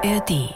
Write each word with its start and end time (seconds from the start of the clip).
ARD. 0.00 0.54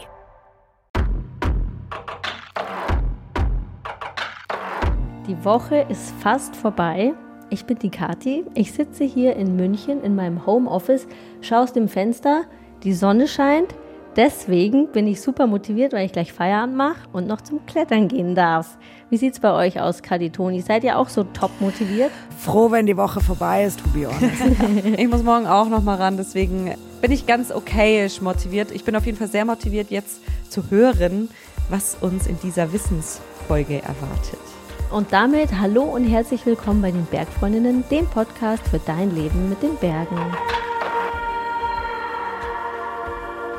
Die 5.26 5.44
Woche 5.44 5.84
ist 5.88 6.12
fast 6.20 6.54
vorbei. 6.54 7.12
Ich 7.50 7.64
bin 7.64 7.76
die 7.80 7.90
Kathi. 7.90 8.44
Ich 8.54 8.72
sitze 8.72 9.02
hier 9.02 9.34
in 9.34 9.56
München 9.56 10.00
in 10.04 10.14
meinem 10.14 10.46
Homeoffice, 10.46 11.08
schaue 11.40 11.62
aus 11.62 11.72
dem 11.72 11.88
Fenster, 11.88 12.44
die 12.84 12.92
Sonne 12.92 13.26
scheint. 13.26 13.74
Deswegen 14.14 14.92
bin 14.92 15.08
ich 15.08 15.20
super 15.20 15.48
motiviert, 15.48 15.92
weil 15.92 16.06
ich 16.06 16.12
gleich 16.12 16.32
Feierabend 16.32 16.76
mache 16.76 17.08
und 17.12 17.26
noch 17.26 17.40
zum 17.40 17.66
Klettern 17.66 18.06
gehen 18.06 18.36
darf. 18.36 18.78
Wie 19.10 19.16
sieht 19.16 19.32
es 19.34 19.40
bei 19.40 19.52
euch 19.52 19.80
aus, 19.80 20.02
Kadi 20.02 20.30
Toni? 20.30 20.60
Seid 20.60 20.84
ihr 20.84 20.98
auch 20.98 21.08
so 21.08 21.24
top 21.24 21.50
motiviert? 21.58 22.12
Froh, 22.38 22.70
wenn 22.70 22.86
die 22.86 22.96
Woche 22.96 23.20
vorbei 23.20 23.64
ist, 23.64 23.80
to 23.80 23.88
be 23.88 24.06
honest. 24.06 24.96
ich 24.98 25.08
muss 25.08 25.24
morgen 25.24 25.46
auch 25.46 25.68
noch 25.68 25.82
mal 25.82 25.96
ran, 25.96 26.16
deswegen 26.16 26.72
bin 27.02 27.10
ich 27.10 27.26
ganz 27.26 27.50
okayisch 27.50 28.20
motiviert. 28.20 28.70
Ich 28.70 28.84
bin 28.84 28.94
auf 28.94 29.04
jeden 29.04 29.18
Fall 29.18 29.26
sehr 29.26 29.44
motiviert, 29.44 29.90
jetzt 29.90 30.20
zu 30.48 30.70
hören, 30.70 31.28
was 31.68 31.96
uns 32.00 32.28
in 32.28 32.38
dieser 32.38 32.72
Wissensfolge 32.72 33.82
erwartet. 33.82 34.38
Und 34.88 35.12
damit 35.12 35.58
hallo 35.58 35.82
und 35.82 36.04
herzlich 36.04 36.46
willkommen 36.46 36.80
bei 36.80 36.92
den 36.92 37.04
Bergfreundinnen, 37.06 37.82
dem 37.90 38.06
Podcast 38.06 38.62
für 38.68 38.78
dein 38.78 39.12
Leben 39.16 39.48
mit 39.48 39.60
den 39.64 39.76
Bergen. 39.78 40.16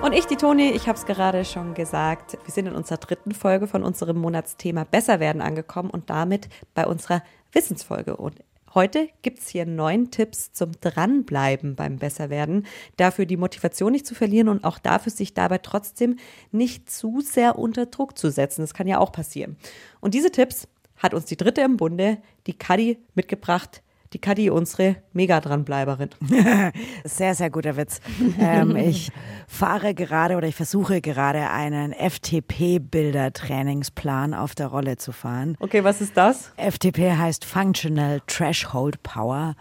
Und 0.02 0.14
ich, 0.14 0.26
die 0.26 0.38
Toni, 0.38 0.70
ich 0.70 0.88
habe 0.88 0.98
es 0.98 1.06
gerade 1.06 1.44
schon 1.44 1.74
gesagt, 1.74 2.38
wir 2.46 2.54
sind 2.54 2.68
in 2.68 2.76
unserer 2.76 2.98
dritten 2.98 3.34
Folge 3.34 3.68
von 3.68 3.84
unserem 3.84 4.20
Monatsthema 4.20 4.86
Besser 4.86 5.20
werden 5.20 5.42
angekommen 5.42 5.90
und 5.90 6.10
damit 6.10 6.48
bei 6.76 6.88
unserer 6.88 7.22
Wissensfolge. 7.52 8.16
Und 8.16 8.36
Heute 8.76 9.10
gibt 9.22 9.40
es 9.40 9.50
hier 9.50 9.68
neun 9.68 10.10
Tipps 10.10 10.52
zum 10.52 10.72
Dranbleiben 10.82 11.76
beim 11.76 11.98
Besserwerden, 11.98 12.66
dafür 12.98 13.28
die 13.28 13.38
Motivation 13.38 13.92
nicht 13.92 14.08
zu 14.08 14.16
verlieren 14.16 14.50
und 14.50 14.64
auch 14.64 14.80
dafür, 14.80 15.12
sich 15.12 15.36
dabei 15.36 15.60
trotzdem 15.60 16.18
nicht 16.52 16.90
zu 16.90 17.22
sehr 17.22 17.60
unter 17.60 17.86
Druck 17.86 18.18
zu 18.18 18.32
setzen. 18.32 18.62
Das 18.62 18.74
kann 18.74 18.88
ja 18.88 18.98
auch 18.98 19.12
passieren. 19.12 19.58
Und 20.02 20.16
diese 20.16 20.32
Tipps 20.32 20.68
hat 20.98 21.14
uns 21.14 21.26
die 21.26 21.38
dritte 21.38 21.62
im 21.62 21.78
Bunde, 21.78 22.18
die 22.48 22.58
Kadi, 22.58 22.98
mitgebracht 23.14 23.84
die 24.14 24.20
Kadi, 24.20 24.50
unsere 24.50 24.96
mega 25.12 25.42
dranbleiberin. 25.42 26.10
sehr, 27.04 27.36
sehr 27.36 27.50
guter 27.50 27.76
Witz. 27.78 28.00
ähm, 28.40 28.76
ich 28.76 29.12
fahre 29.48 29.94
gerade 29.94 30.38
oder 30.38 30.48
ich 30.48 30.56
versuche 30.56 31.02
gerade 31.02 31.50
einen 31.50 31.94
FTP-Bilder-Trainingsplan 31.94 34.34
auf 34.34 34.56
der 34.56 34.68
Rolle 34.68 34.96
zu 34.98 35.12
fahren. 35.12 35.58
Okay, 35.60 35.84
was 35.84 36.00
ist 36.02 36.16
das? 36.16 36.54
FTP 36.58 37.18
heißt 37.18 37.44
Functional 37.46 38.22
Threshold 38.28 39.04
Power 39.04 39.56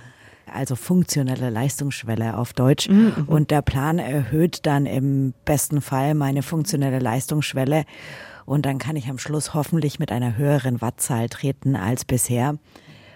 also 0.52 0.76
funktionelle 0.76 1.50
Leistungsschwelle 1.50 2.36
auf 2.36 2.52
Deutsch. 2.52 2.88
Mhm, 2.88 3.12
mhm. 3.16 3.24
Und 3.26 3.50
der 3.50 3.62
Plan 3.62 3.98
erhöht 3.98 4.66
dann 4.66 4.86
im 4.86 5.34
besten 5.44 5.80
Fall 5.80 6.14
meine 6.14 6.42
funktionelle 6.42 6.98
Leistungsschwelle. 6.98 7.84
Und 8.44 8.66
dann 8.66 8.78
kann 8.78 8.96
ich 8.96 9.08
am 9.08 9.18
Schluss 9.18 9.54
hoffentlich 9.54 9.98
mit 9.98 10.12
einer 10.12 10.36
höheren 10.36 10.80
Wattzahl 10.80 11.28
treten 11.28 11.76
als 11.76 12.04
bisher. 12.04 12.56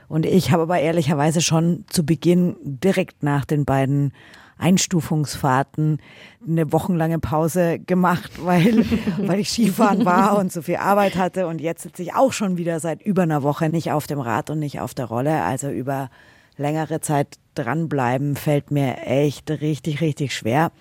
Und 0.09 0.27
ich 0.27 0.53
habe 0.53 0.63
aber 0.65 0.79
ehrlicherweise 0.79 1.41
schon 1.41 1.85
zu 1.89 2.05
Beginn 2.05 2.57
direkt 2.63 3.23
nach 3.23 3.45
den 3.45 3.65
beiden 3.65 4.13
Einstufungsfahrten 4.59 5.99
eine 6.47 6.73
wochenlange 6.73 7.19
Pause 7.19 7.79
gemacht, 7.79 8.33
weil, 8.45 8.85
weil 9.19 9.41
ich 9.41 9.51
Skifahren 9.51 10.05
war 10.05 10.39
und 10.39 10.53
so 10.53 10.63
viel 10.63 10.77
Arbeit 10.77 11.17
hatte. 11.17 11.47
Und 11.47 11.61
jetzt 11.61 11.83
sitze 11.83 12.03
ich 12.03 12.15
auch 12.15 12.33
schon 12.33 12.57
wieder 12.57 12.81
seit 12.81 13.03
über 13.03 13.23
einer 13.23 13.43
Woche 13.43 13.69
nicht 13.69 13.93
auf 13.93 14.07
dem 14.07 14.21
Rad 14.21 14.51
und 14.51 14.59
nicht 14.59 14.81
auf 14.81 14.95
der 14.95 15.07
Rolle. 15.07 15.43
Also 15.43 15.71
über 15.71 16.11
längere 16.57 17.01
Zeit 17.01 17.39
dranbleiben 17.55 18.37
fällt 18.37 18.71
mir 18.71 18.99
echt 19.07 19.51
richtig, 19.51 20.01
richtig 20.01 20.35
schwer. 20.35 20.73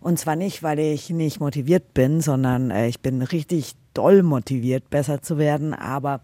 Und 0.00 0.18
zwar 0.18 0.36
nicht, 0.36 0.62
weil 0.62 0.78
ich 0.78 1.10
nicht 1.10 1.40
motiviert 1.40 1.92
bin, 1.92 2.20
sondern 2.20 2.70
äh, 2.70 2.86
ich 2.86 3.00
bin 3.00 3.20
richtig 3.20 3.74
doll 3.94 4.22
motiviert, 4.22 4.90
besser 4.90 5.22
zu 5.22 5.38
werden. 5.38 5.74
Aber 5.74 6.20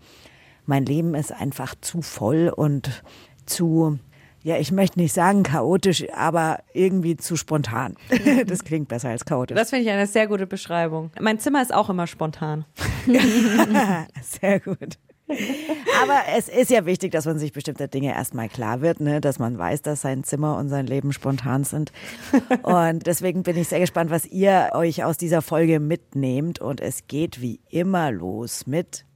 mein 0.67 0.85
Leben 0.87 1.15
ist 1.15 1.33
einfach 1.33 1.75
zu 1.81 2.03
voll 2.03 2.53
und 2.55 3.03
zu, 3.47 3.99
ja, 4.43 4.57
ich 4.59 4.73
möchte 4.73 4.99
nicht 4.99 5.13
sagen 5.13 5.43
chaotisch, 5.43 6.07
aber 6.15 6.61
irgendwie 6.73 7.17
zu 7.17 7.37
spontan. 7.37 7.97
Das 8.47 8.65
klingt 8.65 8.89
besser 8.89 9.09
als 9.09 9.25
chaotisch. 9.25 9.57
Das 9.57 9.71
finde 9.71 9.85
ich 9.85 9.91
eine 9.91 10.07
sehr 10.07 10.27
gute 10.27 10.47
Beschreibung. 10.47 11.11
Mein 11.21 11.39
Zimmer 11.39 11.63
ist 11.63 11.75
auch 11.75 11.91
immer 11.91 12.07
spontan. 12.07 12.65
sehr 14.23 14.61
gut. 14.61 14.99
Aber 15.27 16.21
es 16.37 16.49
ist 16.49 16.71
ja 16.71 16.85
wichtig, 16.85 17.13
dass 17.13 17.25
man 17.25 17.39
sich 17.39 17.53
bestimmte 17.53 17.89
Dinge 17.89 18.13
erstmal 18.13 18.49
klar 18.49 18.83
wird, 18.83 19.01
ne? 19.01 19.21
dass 19.21 19.39
man 19.39 19.57
weiß, 19.57 19.81
dass 19.81 20.03
sein 20.03 20.23
Zimmer 20.23 20.59
und 20.59 20.69
sein 20.69 20.87
Leben 20.87 21.13
spontan 21.13 21.65
sind. 21.65 21.93
Und 22.63 23.07
deswegen 23.07 23.43
bin 23.43 23.57
ich 23.57 23.69
sehr 23.69 23.81
gespannt, 23.81 24.11
was 24.11 24.27
ihr 24.27 24.71
euch 24.75 25.03
aus 25.03 25.17
dieser 25.17 25.41
Folge 25.41 25.81
mitnehmt. 25.81 26.61
Und 26.61 26.81
es 26.81 27.07
geht 27.07 27.41
wie 27.41 27.61
immer 27.71 28.13
los 28.13 28.67
mit 28.67 29.07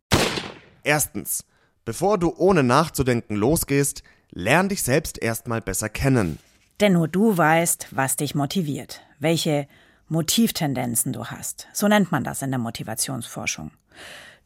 Erstens, 0.88 1.44
bevor 1.84 2.16
du 2.16 2.32
ohne 2.34 2.62
nachzudenken 2.62 3.36
losgehst, 3.36 4.02
lern 4.30 4.70
dich 4.70 4.82
selbst 4.82 5.20
erstmal 5.20 5.60
besser 5.60 5.90
kennen. 5.90 6.38
Denn 6.80 6.94
nur 6.94 7.08
du 7.08 7.36
weißt, 7.36 7.88
was 7.90 8.16
dich 8.16 8.34
motiviert, 8.34 9.02
welche 9.18 9.68
Motivtendenzen 10.08 11.12
du 11.12 11.26
hast. 11.26 11.68
So 11.74 11.88
nennt 11.88 12.10
man 12.10 12.24
das 12.24 12.40
in 12.40 12.52
der 12.52 12.58
Motivationsforschung. 12.58 13.70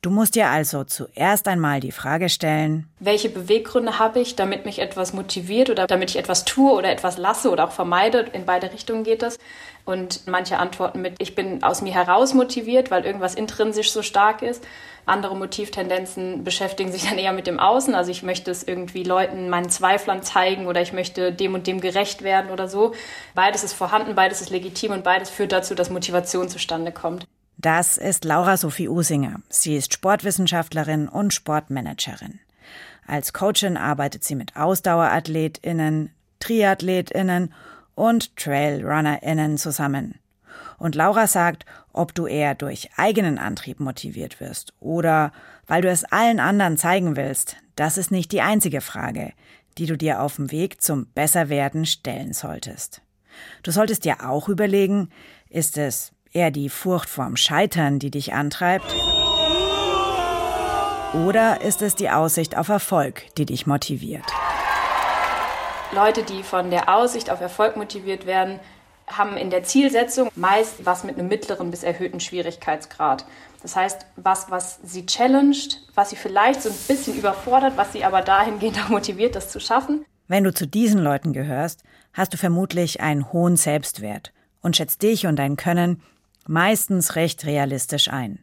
Du 0.02 0.10
musst 0.10 0.34
dir 0.34 0.48
also 0.48 0.82
zuerst 0.82 1.46
einmal 1.46 1.78
die 1.78 1.92
Frage 1.92 2.28
stellen, 2.28 2.88
welche 2.98 3.28
Beweggründe 3.28 4.00
habe 4.00 4.18
ich, 4.18 4.34
damit 4.34 4.64
mich 4.64 4.80
etwas 4.80 5.12
motiviert 5.12 5.70
oder 5.70 5.86
damit 5.86 6.10
ich 6.10 6.16
etwas 6.16 6.44
tue 6.44 6.72
oder 6.72 6.90
etwas 6.90 7.18
lasse 7.18 7.50
oder 7.50 7.68
auch 7.68 7.70
vermeide. 7.70 8.26
In 8.32 8.44
beide 8.44 8.72
Richtungen 8.72 9.04
geht 9.04 9.22
das. 9.22 9.38
Und 9.84 10.26
manche 10.26 10.58
antworten 10.58 11.02
mit, 11.02 11.14
ich 11.20 11.36
bin 11.36 11.62
aus 11.62 11.82
mir 11.82 11.94
heraus 11.94 12.34
motiviert, 12.34 12.90
weil 12.90 13.04
irgendwas 13.04 13.36
intrinsisch 13.36 13.92
so 13.92 14.02
stark 14.02 14.42
ist. 14.42 14.64
Andere 15.06 15.36
Motivtendenzen 15.36 16.42
beschäftigen 16.42 16.90
sich 16.90 17.08
dann 17.08 17.18
eher 17.18 17.32
mit 17.32 17.46
dem 17.46 17.60
Außen. 17.60 17.94
Also 17.94 18.10
ich 18.10 18.24
möchte 18.24 18.50
es 18.50 18.64
irgendwie 18.64 19.04
Leuten, 19.04 19.50
meinen 19.50 19.70
Zweiflern 19.70 20.24
zeigen 20.24 20.66
oder 20.66 20.82
ich 20.82 20.92
möchte 20.92 21.32
dem 21.32 21.54
und 21.54 21.68
dem 21.68 21.80
gerecht 21.80 22.22
werden 22.22 22.50
oder 22.50 22.66
so. 22.66 22.92
Beides 23.36 23.62
ist 23.62 23.74
vorhanden, 23.74 24.16
beides 24.16 24.40
ist 24.40 24.50
legitim 24.50 24.90
und 24.90 25.04
beides 25.04 25.30
führt 25.30 25.52
dazu, 25.52 25.76
dass 25.76 25.90
Motivation 25.90 26.48
zustande 26.48 26.90
kommt. 26.90 27.24
Das 27.62 27.96
ist 27.96 28.24
Laura 28.24 28.56
Sophie 28.56 28.88
Usinger. 28.88 29.40
Sie 29.48 29.76
ist 29.76 29.92
Sportwissenschaftlerin 29.94 31.06
und 31.06 31.32
Sportmanagerin. 31.32 32.40
Als 33.06 33.32
Coachin 33.32 33.76
arbeitet 33.76 34.24
sie 34.24 34.34
mit 34.34 34.56
AusdauerathletInnen, 34.56 36.10
TriathletInnen 36.40 37.54
und 37.94 38.36
TrailrunnerInnen 38.36 39.58
zusammen. 39.58 40.16
Und 40.76 40.96
Laura 40.96 41.28
sagt, 41.28 41.64
ob 41.92 42.16
du 42.16 42.26
eher 42.26 42.56
durch 42.56 42.90
eigenen 42.96 43.38
Antrieb 43.38 43.78
motiviert 43.78 44.40
wirst 44.40 44.74
oder 44.80 45.30
weil 45.68 45.82
du 45.82 45.88
es 45.88 46.02
allen 46.02 46.40
anderen 46.40 46.76
zeigen 46.76 47.14
willst, 47.14 47.58
das 47.76 47.96
ist 47.96 48.10
nicht 48.10 48.32
die 48.32 48.42
einzige 48.42 48.80
Frage, 48.80 49.34
die 49.78 49.86
du 49.86 49.96
dir 49.96 50.20
auf 50.20 50.34
dem 50.34 50.50
Weg 50.50 50.82
zum 50.82 51.06
Besserwerden 51.14 51.86
stellen 51.86 52.32
solltest. 52.32 53.02
Du 53.62 53.70
solltest 53.70 54.04
dir 54.04 54.28
auch 54.28 54.48
überlegen, 54.48 55.10
ist 55.48 55.78
es 55.78 56.12
eher 56.32 56.50
die 56.50 56.68
Furcht 56.68 57.08
vorm 57.08 57.36
Scheitern, 57.36 57.98
die 57.98 58.10
dich 58.10 58.32
antreibt? 58.32 58.94
Oder 61.12 61.60
ist 61.60 61.82
es 61.82 61.94
die 61.94 62.08
Aussicht 62.08 62.56
auf 62.56 62.68
Erfolg, 62.68 63.24
die 63.36 63.44
dich 63.44 63.66
motiviert? 63.66 64.24
Leute, 65.92 66.22
die 66.22 66.42
von 66.42 66.70
der 66.70 66.88
Aussicht 66.88 67.30
auf 67.30 67.42
Erfolg 67.42 67.76
motiviert 67.76 68.24
werden, 68.24 68.58
haben 69.06 69.36
in 69.36 69.50
der 69.50 69.62
Zielsetzung 69.62 70.30
meist 70.36 70.86
was 70.86 71.04
mit 71.04 71.18
einem 71.18 71.28
mittleren 71.28 71.70
bis 71.70 71.82
erhöhten 71.82 72.18
Schwierigkeitsgrad. 72.18 73.26
Das 73.60 73.76
heißt, 73.76 74.06
was, 74.16 74.50
was 74.50 74.78
sie 74.82 75.04
challenged, 75.04 75.82
was 75.94 76.10
sie 76.10 76.16
vielleicht 76.16 76.62
so 76.62 76.70
ein 76.70 76.74
bisschen 76.88 77.16
überfordert, 77.16 77.76
was 77.76 77.92
sie 77.92 78.04
aber 78.04 78.22
dahingehend 78.22 78.78
auch 78.84 78.88
motiviert, 78.88 79.36
das 79.36 79.50
zu 79.50 79.60
schaffen. 79.60 80.04
Wenn 80.28 80.44
du 80.44 80.54
zu 80.54 80.66
diesen 80.66 81.00
Leuten 81.00 81.32
gehörst, 81.32 81.82
hast 82.14 82.32
du 82.32 82.38
vermutlich 82.38 83.00
einen 83.00 83.32
hohen 83.32 83.56
Selbstwert 83.56 84.32
und 84.62 84.76
schätzt 84.76 85.02
dich 85.02 85.26
und 85.26 85.36
dein 85.36 85.56
Können 85.56 86.00
meistens 86.48 87.16
recht 87.16 87.44
realistisch 87.44 88.08
ein. 88.08 88.38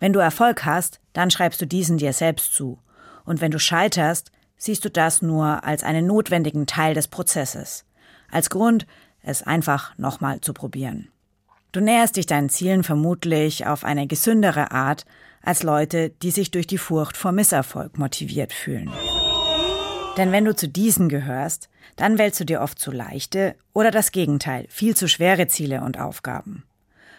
Wenn 0.00 0.12
du 0.12 0.20
Erfolg 0.20 0.64
hast, 0.64 1.00
dann 1.12 1.30
schreibst 1.30 1.60
du 1.60 1.66
diesen 1.66 1.98
dir 1.98 2.12
selbst 2.12 2.54
zu. 2.54 2.78
Und 3.24 3.40
wenn 3.40 3.50
du 3.50 3.58
scheiterst, 3.58 4.30
siehst 4.56 4.84
du 4.84 4.90
das 4.90 5.22
nur 5.22 5.64
als 5.64 5.82
einen 5.82 6.06
notwendigen 6.06 6.66
Teil 6.66 6.94
des 6.94 7.08
Prozesses. 7.08 7.84
Als 8.30 8.50
Grund, 8.50 8.86
es 9.22 9.42
einfach 9.42 9.96
nochmal 9.98 10.40
zu 10.40 10.52
probieren. 10.52 11.08
Du 11.72 11.80
näherst 11.80 12.16
dich 12.16 12.26
deinen 12.26 12.48
Zielen 12.48 12.82
vermutlich 12.82 13.66
auf 13.66 13.84
eine 13.84 14.06
gesündere 14.06 14.70
Art 14.70 15.04
als 15.42 15.62
Leute, 15.62 16.10
die 16.22 16.30
sich 16.30 16.50
durch 16.50 16.66
die 16.66 16.78
Furcht 16.78 17.16
vor 17.16 17.32
Misserfolg 17.32 17.98
motiviert 17.98 18.52
fühlen. 18.52 18.90
Denn 20.16 20.32
wenn 20.32 20.44
du 20.44 20.56
zu 20.56 20.68
diesen 20.68 21.08
gehörst, 21.08 21.68
dann 21.96 22.18
wählst 22.18 22.40
du 22.40 22.44
dir 22.44 22.60
oft 22.60 22.78
zu 22.78 22.90
leichte 22.90 23.54
oder 23.72 23.90
das 23.90 24.12
Gegenteil, 24.12 24.66
viel 24.68 24.96
zu 24.96 25.08
schwere 25.08 25.46
Ziele 25.46 25.82
und 25.82 25.98
Aufgaben. 25.98 26.64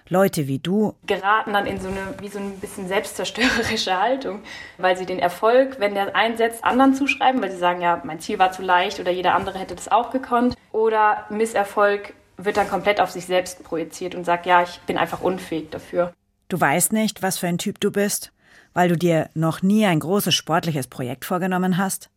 Leute 0.10 0.48
wie 0.48 0.60
du 0.60 0.96
geraten 1.06 1.54
dann 1.54 1.66
in 1.66 1.80
so 1.80 1.88
eine 1.88 2.16
wie 2.20 2.28
so 2.28 2.40
ein 2.40 2.60
bisschen 2.60 2.88
selbstzerstörerische 2.88 4.00
Haltung, 4.00 4.42
weil 4.78 4.98
sie 4.98 5.06
den 5.06 5.20
Erfolg, 5.20 5.80
wenn 5.80 5.94
der 5.94 6.16
einsetzt, 6.16 6.64
anderen 6.64 6.96
zuschreiben, 6.96 7.42
weil 7.42 7.52
sie 7.52 7.58
sagen, 7.58 7.82
ja, 7.82 8.02
mein 8.04 8.20
Ziel 8.20 8.40
war 8.40 8.52
zu 8.52 8.62
leicht 8.62 9.00
oder 9.00 9.12
jeder 9.12 9.36
andere 9.36 9.60
hätte 9.60 9.76
das 9.76 9.88
auch 9.88 10.10
gekonnt. 10.10 10.56
Oder 10.72 11.26
Misserfolg 11.30 12.14
wird 12.38 12.58
dann 12.58 12.70
komplett 12.70 13.00
auf 13.02 13.12
sich 13.12 13.26
selbst 13.26 13.64
projiziert 13.64 14.16
und 14.16 14.24
sagt, 14.24 14.46
ja, 14.46 14.64
ich 14.64 14.80
bin 14.82 14.98
einfach 14.98 15.22
unfähig 15.22 15.70
dafür. 15.70 16.14
Du 16.48 16.60
weißt 16.60 16.94
nicht, 16.94 17.22
was 17.22 17.38
für 17.38 17.48
ein 17.48 17.58
Typ 17.58 17.80
du 17.80 17.92
bist, 17.92 18.32
weil 18.74 18.90
du 18.90 18.98
dir 18.98 19.30
noch 19.36 19.62
nie 19.62 19.86
ein 19.86 20.00
großes 20.00 20.34
sportliches 20.34 20.88
Projekt 20.88 21.26
vorgenommen 21.26 21.78
hast? 21.78 22.10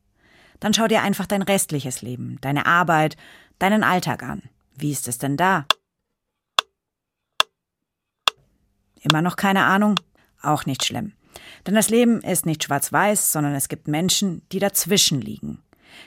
Dann 0.61 0.73
schau 0.73 0.87
dir 0.87 1.03
einfach 1.03 1.27
dein 1.27 1.43
restliches 1.43 2.03
Leben, 2.03 2.39
deine 2.41 2.67
Arbeit, 2.67 3.17
deinen 3.59 3.85
Alltag 3.85 4.23
an. 4.23 4.43
Wie 4.77 4.93
ist 4.93 5.09
es 5.09 5.19
denn 5.19 5.37
da? 5.37 5.67
Immer 9.03 9.23
noch 9.23 9.37
keine 9.37 9.65
Ahnung? 9.65 9.99
Auch 10.43 10.67
nicht 10.67 10.85
schlimm. 10.85 11.13
Denn 11.67 11.75
das 11.75 11.91
Leben 11.91 12.21
ist 12.21 12.47
nicht 12.47 12.65
schwarz-weiß, 12.65 13.33
sondern 13.33 13.55
es 13.55 13.69
gibt 13.69 13.89
Menschen, 13.89 14.43
die 14.53 14.59
dazwischen 14.59 15.21
liegen. 15.21 15.63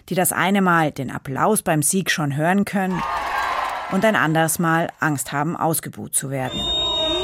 Die 0.10 0.16
das 0.16 0.32
eine 0.32 0.62
Mal 0.62 0.92
den 0.92 1.12
Applaus 1.12 1.62
beim 1.62 1.82
Sieg 1.82 2.12
schon 2.12 2.36
hören 2.36 2.66
können 2.66 3.02
und 3.92 4.04
ein 4.04 4.16
anderes 4.16 4.60
Mal 4.60 4.90
Angst 5.00 5.32
haben, 5.32 5.56
ausgebuht 5.56 6.16
zu 6.16 6.30
werden. 6.30 6.60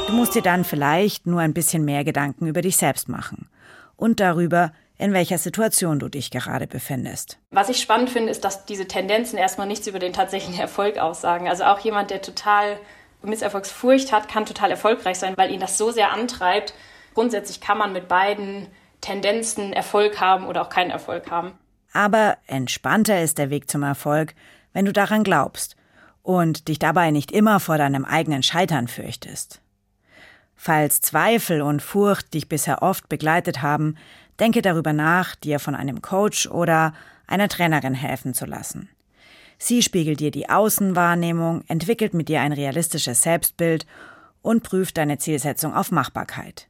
Du 0.07 0.13
musst 0.13 0.35
dir 0.35 0.41
dann 0.41 0.63
vielleicht 0.63 1.25
nur 1.25 1.41
ein 1.41 1.53
bisschen 1.53 1.85
mehr 1.85 2.03
Gedanken 2.03 2.47
über 2.47 2.62
dich 2.62 2.77
selbst 2.77 3.09
machen 3.09 3.50
und 3.95 4.19
darüber, 4.19 4.71
in 4.97 5.13
welcher 5.13 5.38
Situation 5.38 6.00
du 6.00 6.09
dich 6.09 6.29
gerade 6.29 6.68
befindest. 6.68 7.39
Was 7.50 7.69
ich 7.69 7.81
spannend 7.81 8.09
finde, 8.09 8.31
ist, 8.31 8.44
dass 8.44 8.65
diese 8.65 8.88
Tendenzen 8.88 9.38
erstmal 9.38 9.68
nichts 9.68 9.88
über 9.88 10.00
den 10.00 10.13
tatsächlichen 10.13 10.59
Erfolg 10.59 10.97
aussagen. 11.00 11.47
Also 11.47 11.63
auch 11.63 11.79
jemand, 11.79 12.12
der 12.12 12.21
total 12.21 12.77
Misserfolgsfurcht 13.23 14.12
hat, 14.12 14.27
kann 14.27 14.45
total 14.45 14.71
erfolgreich 14.71 15.18
sein, 15.18 15.33
weil 15.38 15.51
ihn 15.51 15.59
das 15.59 15.77
so 15.77 15.91
sehr 15.91 16.12
antreibt. 16.12 16.73
Grundsätzlich 17.13 17.62
kann 17.62 17.77
man 17.77 17.94
mit 17.94 18.07
beiden 18.07 18.68
Tendenzen 19.01 19.73
Erfolg 19.73 20.19
haben 20.19 20.45
oder 20.47 20.62
auch 20.62 20.69
keinen 20.69 20.91
Erfolg 20.91 21.29
haben. 21.29 21.53
Aber 21.94 22.38
entspannter 22.47 23.21
ist 23.21 23.38
der 23.38 23.50
Weg 23.50 23.69
zum 23.69 23.83
Erfolg, 23.83 24.33
wenn 24.73 24.85
du 24.85 24.94
daran 24.94 25.23
glaubst 25.23 25.75
und 26.23 26.68
dich 26.68 26.79
dabei 26.79 27.12
nicht 27.12 27.31
immer 27.31 27.59
vor 27.59 27.77
deinem 27.77 28.06
eigenen 28.06 28.44
Scheitern 28.44 28.88
fürchtest. 28.88 29.62
Falls 30.56 31.01
Zweifel 31.01 31.62
und 31.62 31.81
Furcht 31.81 32.33
dich 32.33 32.47
bisher 32.47 32.83
oft 32.83 33.09
begleitet 33.09 33.62
haben, 33.62 33.97
denke 34.39 34.62
darüber 34.62 34.94
nach, 34.94 35.35
dir 35.35 35.59
von 35.59 35.75
einem 35.75 36.01
Coach 36.01 36.47
oder 36.47 36.94
einer 37.25 37.47
Trainerin 37.47 37.95
helfen 37.95 38.33
zu 38.33 38.45
lassen. 38.45 38.89
Sie 39.63 39.83
spiegelt 39.83 40.19
dir 40.19 40.31
die 40.31 40.49
Außenwahrnehmung, 40.49 41.63
entwickelt 41.67 42.15
mit 42.15 42.29
dir 42.29 42.41
ein 42.41 42.51
realistisches 42.51 43.21
Selbstbild 43.21 43.85
und 44.41 44.63
prüft 44.63 44.97
deine 44.97 45.19
Zielsetzung 45.19 45.75
auf 45.75 45.91
Machbarkeit. 45.91 46.67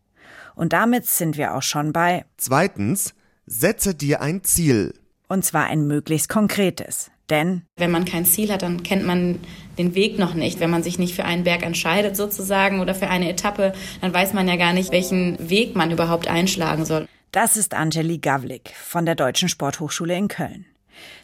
Und 0.56 0.74
damit 0.74 1.06
sind 1.06 1.38
wir 1.38 1.56
auch 1.56 1.62
schon 1.62 1.94
bei 1.94 2.26
Zweitens, 2.36 3.14
setze 3.46 3.96
dir 3.96 4.22
ein 4.22 4.44
Ziel. 4.44 4.94
Und 5.30 5.46
zwar 5.46 5.68
ein 5.68 5.88
möglichst 5.88 6.28
konkretes. 6.28 7.12
Denn 7.30 7.62
wenn 7.78 7.92
man 7.92 8.04
kein 8.04 8.26
Ziel 8.26 8.52
hat, 8.52 8.62
dann 8.62 8.84
kennt 8.84 9.06
man 9.06 9.40
den 9.78 9.96
Weg 9.96 10.20
noch 10.20 10.34
nicht. 10.34 10.60
Wenn 10.60 10.70
man 10.70 10.84
sich 10.84 11.00
nicht 11.00 11.16
für 11.16 11.24
einen 11.24 11.46
Berg 11.46 11.64
entscheidet 11.64 12.18
sozusagen 12.18 12.82
oder 12.82 12.94
für 12.94 13.08
eine 13.08 13.30
Etappe, 13.30 13.72
dann 14.02 14.14
weiß 14.14 14.34
man 14.34 14.50
ja 14.50 14.58
gar 14.58 14.74
nicht, 14.74 14.92
welchen 14.92 15.50
Weg 15.50 15.78
man 15.78 15.92
überhaupt 15.92 16.28
einschlagen 16.28 16.84
soll. 16.84 17.08
Das 17.32 17.56
ist 17.56 17.74
Angeli 17.74 18.18
Gavlik 18.18 18.74
von 18.76 19.06
der 19.06 19.16
Deutschen 19.16 19.48
Sporthochschule 19.48 20.18
in 20.18 20.28
Köln. 20.28 20.66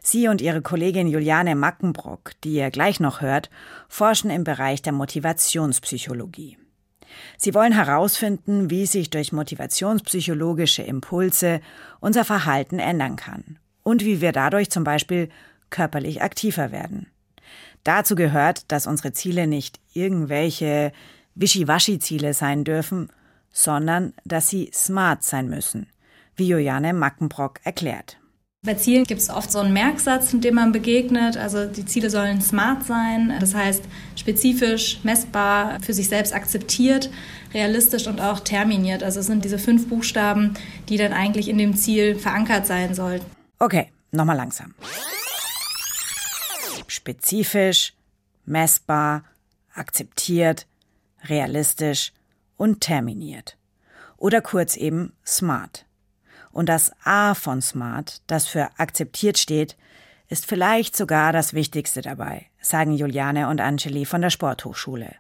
Sie 0.02 0.28
und 0.28 0.42
ihre 0.42 0.62
Kollegin 0.62 1.08
Juliane 1.08 1.56
Mackenbrock, 1.56 2.32
die 2.44 2.54
ihr 2.54 2.72
gleich 2.72 3.00
noch 3.00 3.22
hört, 3.22 3.50
forschen 3.88 4.30
im 4.30 4.44
Bereich 4.44 4.82
der 4.82 4.94
Motivationspsychologie. 4.94 6.58
Sie 7.38 7.54
wollen 7.54 7.74
herausfinden, 7.74 8.70
wie 8.70 8.86
sich 8.86 9.10
durch 9.10 9.32
motivationspsychologische 9.32 10.84
Impulse 10.84 11.62
unser 12.00 12.26
Verhalten 12.26 12.80
ändern 12.80 13.16
kann 13.16 13.60
und 13.84 14.04
wie 14.04 14.22
wir 14.22 14.32
dadurch 14.32 14.70
zum 14.70 14.84
Beispiel 14.84 15.30
körperlich 15.70 16.22
aktiver 16.22 16.72
werden. 16.72 17.08
Dazu 17.84 18.16
gehört, 18.16 18.72
dass 18.72 18.88
unsere 18.88 19.14
Ziele 19.14 19.48
nicht 19.48 19.80
irgendwelche 19.94 20.92
Wischiwaschi-Ziele 21.36 22.34
sein 22.34 22.64
dürfen, 22.64 23.10
sondern 23.52 24.14
dass 24.26 24.50
sie 24.50 24.70
smart 24.74 25.24
sein 25.24 25.50
müssen, 25.50 25.88
wie 26.36 26.48
Juliane 26.48 26.94
Mackenbrock 26.94 27.60
erklärt. 27.64 28.20
Bei 28.64 28.74
Zielen 28.74 29.06
gibt 29.06 29.22
es 29.22 29.30
oft 29.30 29.52
so 29.52 29.60
einen 29.60 29.72
Merksatz, 29.72 30.32
dem 30.34 30.56
man 30.56 30.72
begegnet. 30.72 31.38
Also 31.38 31.68
die 31.68 31.86
Ziele 31.86 32.10
sollen 32.10 32.42
smart 32.42 32.84
sein, 32.84 33.34
das 33.40 33.54
heißt 33.54 33.84
spezifisch, 34.16 35.00
messbar, 35.04 35.80
für 35.82 35.94
sich 35.94 36.10
selbst 36.10 36.34
akzeptiert, 36.34 37.10
realistisch 37.54 38.08
und 38.08 38.20
auch 38.20 38.40
terminiert. 38.40 39.04
Also 39.04 39.20
es 39.20 39.28
sind 39.28 39.46
diese 39.46 39.60
fünf 39.60 39.88
Buchstaben, 39.88 40.56
die 40.90 40.98
dann 40.98 41.14
eigentlich 41.14 41.50
in 41.50 41.58
dem 41.58 41.78
Ziel 41.78 42.16
verankert 42.16 42.66
sein 42.66 42.94
sollten. 42.94 43.26
Okay, 43.60 43.90
nochmal 44.12 44.36
langsam. 44.36 44.74
Spezifisch, 46.88 47.94
messbar, 48.46 49.24
akzeptiert, 49.74 50.66
realistisch 51.24 52.12
und 52.58 52.82
terminiert. 52.82 53.56
Oder 54.18 54.42
kurz 54.42 54.76
eben 54.76 55.14
smart. 55.26 55.87
Und 56.58 56.70
das 56.70 56.92
A 57.04 57.36
von 57.36 57.62
Smart, 57.62 58.24
das 58.26 58.48
für 58.48 58.70
akzeptiert 58.78 59.38
steht, 59.38 59.78
ist 60.28 60.48
vielleicht 60.48 60.98
sogar 60.98 61.32
das 61.32 61.54
Wichtigste 61.54 62.02
dabei, 62.02 62.48
sagen 62.60 62.94
Juliane 62.94 63.48
und 63.48 63.62
Angeli 63.62 64.06
von 64.06 64.24
der 64.24 64.32
Sporthochschule. 64.32 65.14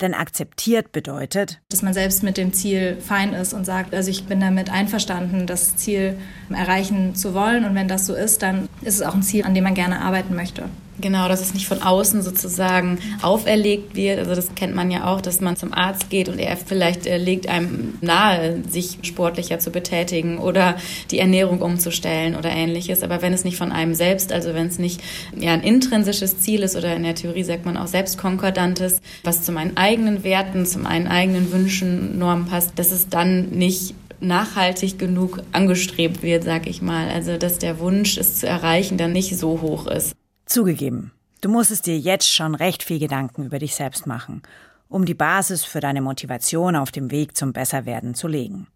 Denn 0.00 0.14
akzeptiert 0.14 0.92
bedeutet, 0.92 1.60
dass 1.70 1.82
man 1.82 1.92
selbst 1.92 2.22
mit 2.22 2.36
dem 2.36 2.52
Ziel 2.52 2.98
fein 3.00 3.32
ist 3.32 3.52
und 3.52 3.64
sagt, 3.64 3.92
also 3.96 4.12
ich 4.12 4.26
bin 4.26 4.38
damit 4.38 4.70
einverstanden, 4.70 5.48
das 5.48 5.74
Ziel 5.74 6.16
erreichen 6.50 7.16
zu 7.16 7.34
wollen. 7.34 7.64
Und 7.64 7.74
wenn 7.74 7.88
das 7.88 8.06
so 8.06 8.14
ist, 8.14 8.42
dann 8.42 8.68
ist 8.80 8.94
es 8.94 9.02
auch 9.02 9.14
ein 9.14 9.24
Ziel, 9.24 9.44
an 9.44 9.54
dem 9.54 9.64
man 9.64 9.74
gerne 9.74 10.00
arbeiten 10.00 10.36
möchte. 10.36 10.66
Genau, 11.00 11.28
dass 11.28 11.40
es 11.40 11.54
nicht 11.54 11.66
von 11.66 11.82
außen 11.82 12.22
sozusagen 12.22 12.98
auferlegt 13.22 13.94
wird. 13.94 14.18
Also 14.18 14.34
das 14.34 14.54
kennt 14.54 14.74
man 14.74 14.90
ja 14.90 15.06
auch, 15.06 15.20
dass 15.20 15.40
man 15.40 15.56
zum 15.56 15.72
Arzt 15.72 16.10
geht 16.10 16.28
und 16.28 16.38
er 16.38 16.56
vielleicht 16.56 17.06
äh, 17.06 17.16
legt 17.16 17.48
einem 17.48 17.94
nahe, 18.00 18.62
sich 18.68 18.98
sportlicher 19.02 19.58
zu 19.58 19.70
betätigen 19.70 20.38
oder 20.38 20.76
die 21.10 21.18
Ernährung 21.18 21.62
umzustellen 21.62 22.36
oder 22.36 22.50
ähnliches. 22.50 23.02
Aber 23.02 23.22
wenn 23.22 23.32
es 23.32 23.44
nicht 23.44 23.56
von 23.56 23.72
einem 23.72 23.94
selbst, 23.94 24.32
also 24.32 24.54
wenn 24.54 24.66
es 24.66 24.78
nicht 24.78 25.00
ja, 25.36 25.52
ein 25.52 25.62
intrinsisches 25.62 26.38
Ziel 26.40 26.62
ist 26.62 26.76
oder 26.76 26.94
in 26.94 27.04
der 27.04 27.14
Theorie 27.14 27.44
sagt 27.44 27.64
man 27.64 27.76
auch 27.76 27.86
selbstkonkordantes, 27.86 29.00
was 29.24 29.42
zu 29.42 29.52
meinen 29.52 29.76
eigenen 29.76 30.22
Werten, 30.24 30.66
zu 30.66 30.80
meinen 30.80 31.06
eigenen 31.06 31.52
Wünschen, 31.52 32.18
Normen 32.18 32.46
passt, 32.46 32.78
dass 32.78 32.92
es 32.92 33.08
dann 33.08 33.50
nicht 33.50 33.94
nachhaltig 34.20 34.98
genug 34.98 35.42
angestrebt 35.52 36.22
wird, 36.22 36.44
sag 36.44 36.66
ich 36.66 36.82
mal. 36.82 37.08
Also 37.08 37.36
dass 37.38 37.58
der 37.58 37.78
Wunsch, 37.78 38.18
es 38.18 38.36
zu 38.36 38.46
erreichen, 38.46 38.98
dann 38.98 39.12
nicht 39.12 39.38
so 39.38 39.60
hoch 39.62 39.86
ist. 39.86 40.14
Zugegeben, 40.50 41.12
du 41.42 41.48
musstest 41.48 41.86
dir 41.86 41.96
jetzt 41.96 42.28
schon 42.28 42.56
recht 42.56 42.82
viel 42.82 42.98
Gedanken 42.98 43.44
über 43.44 43.60
dich 43.60 43.76
selbst 43.76 44.08
machen, 44.08 44.42
um 44.88 45.04
die 45.04 45.14
Basis 45.14 45.64
für 45.64 45.78
deine 45.78 46.00
Motivation 46.00 46.74
auf 46.74 46.90
dem 46.90 47.12
Weg 47.12 47.36
zum 47.36 47.52
Besserwerden 47.52 48.16
zu 48.16 48.26
legen. 48.26 48.66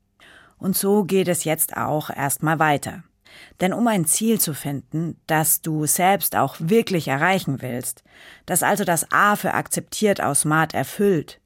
Und 0.57 0.77
so 0.77 1.03
geht 1.03 1.27
es 1.27 1.43
jetzt 1.43 1.77
auch 1.77 2.11
erstmal 2.11 2.61
weiter. 2.61 3.03
Denn 3.61 3.73
um 3.73 3.89
ein 3.89 4.05
Ziel 4.05 4.41
zu 4.41 4.55
finden, 4.55 5.21
das 5.27 5.63
du 5.63 5.85
selbst 5.87 6.37
auch 6.37 6.55
wirklich 6.61 7.09
erreichen 7.09 7.61
willst, 7.61 8.05
das 8.47 8.63
also 8.63 8.85
das 8.85 9.11
A 9.11 9.35
für 9.35 9.55
akzeptiert 9.55 10.21
aus 10.21 10.43
Smart 10.43 10.75
erfüllt, 10.75 11.41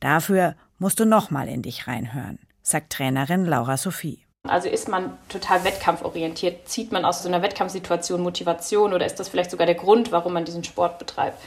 dafür 0.00 0.56
musst 0.80 0.98
du 0.98 1.04
nochmal 1.04 1.46
in 1.46 1.62
dich 1.62 1.86
reinhören, 1.86 2.40
sagt 2.62 2.94
Trainerin 2.94 3.44
Laura 3.44 3.76
Sophie. 3.76 4.27
Also 4.48 4.68
ist 4.68 4.88
man 4.88 5.18
total 5.28 5.64
wettkampforientiert? 5.64 6.68
Zieht 6.68 6.90
man 6.90 7.04
aus 7.04 7.22
so 7.22 7.28
einer 7.28 7.42
Wettkampfsituation 7.42 8.22
Motivation 8.22 8.92
oder 8.94 9.04
ist 9.04 9.20
das 9.20 9.28
vielleicht 9.28 9.50
sogar 9.50 9.66
der 9.66 9.74
Grund, 9.74 10.10
warum 10.10 10.32
man 10.32 10.44
diesen 10.44 10.64
Sport 10.64 10.98
betreibt? 10.98 11.38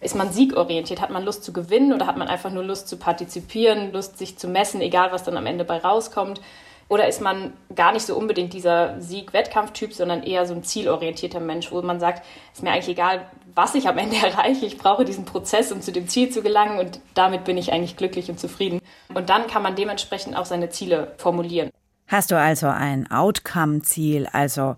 Ist 0.00 0.14
man 0.14 0.32
siegorientiert? 0.32 1.00
Hat 1.00 1.10
man 1.10 1.24
Lust 1.24 1.44
zu 1.44 1.52
gewinnen 1.52 1.92
oder 1.92 2.06
hat 2.06 2.16
man 2.16 2.28
einfach 2.28 2.50
nur 2.50 2.64
Lust 2.64 2.88
zu 2.88 2.96
partizipieren, 2.96 3.92
Lust 3.92 4.18
sich 4.18 4.38
zu 4.38 4.48
messen, 4.48 4.80
egal 4.80 5.12
was 5.12 5.24
dann 5.24 5.36
am 5.36 5.46
Ende 5.46 5.64
bei 5.64 5.78
rauskommt? 5.78 6.40
Oder 6.88 7.08
ist 7.08 7.20
man 7.20 7.52
gar 7.74 7.92
nicht 7.92 8.06
so 8.06 8.16
unbedingt 8.16 8.52
dieser 8.52 9.00
Sieg-Wettkampftyp, 9.00 9.92
sondern 9.92 10.22
eher 10.22 10.46
so 10.46 10.54
ein 10.54 10.62
zielorientierter 10.62 11.40
Mensch, 11.40 11.72
wo 11.72 11.82
man 11.82 11.98
sagt, 11.98 12.24
ist 12.54 12.62
mir 12.62 12.70
eigentlich 12.70 12.90
egal, 12.90 13.26
was 13.54 13.74
ich 13.74 13.88
am 13.88 13.98
Ende 13.98 14.16
erreiche, 14.24 14.66
ich 14.66 14.78
brauche 14.78 15.04
diesen 15.04 15.24
Prozess, 15.24 15.72
um 15.72 15.80
zu 15.80 15.90
dem 15.90 16.06
Ziel 16.06 16.30
zu 16.30 16.42
gelangen 16.42 16.78
und 16.78 17.00
damit 17.14 17.44
bin 17.44 17.58
ich 17.58 17.72
eigentlich 17.72 17.96
glücklich 17.96 18.30
und 18.30 18.38
zufrieden. 18.38 18.80
Und 19.12 19.30
dann 19.30 19.48
kann 19.48 19.62
man 19.62 19.74
dementsprechend 19.74 20.36
auch 20.36 20.46
seine 20.46 20.70
Ziele 20.70 21.14
formulieren. 21.16 21.70
Hast 22.08 22.30
du 22.30 22.38
also 22.38 22.68
ein 22.68 23.10
Outcome-Ziel, 23.10 24.28
also 24.32 24.76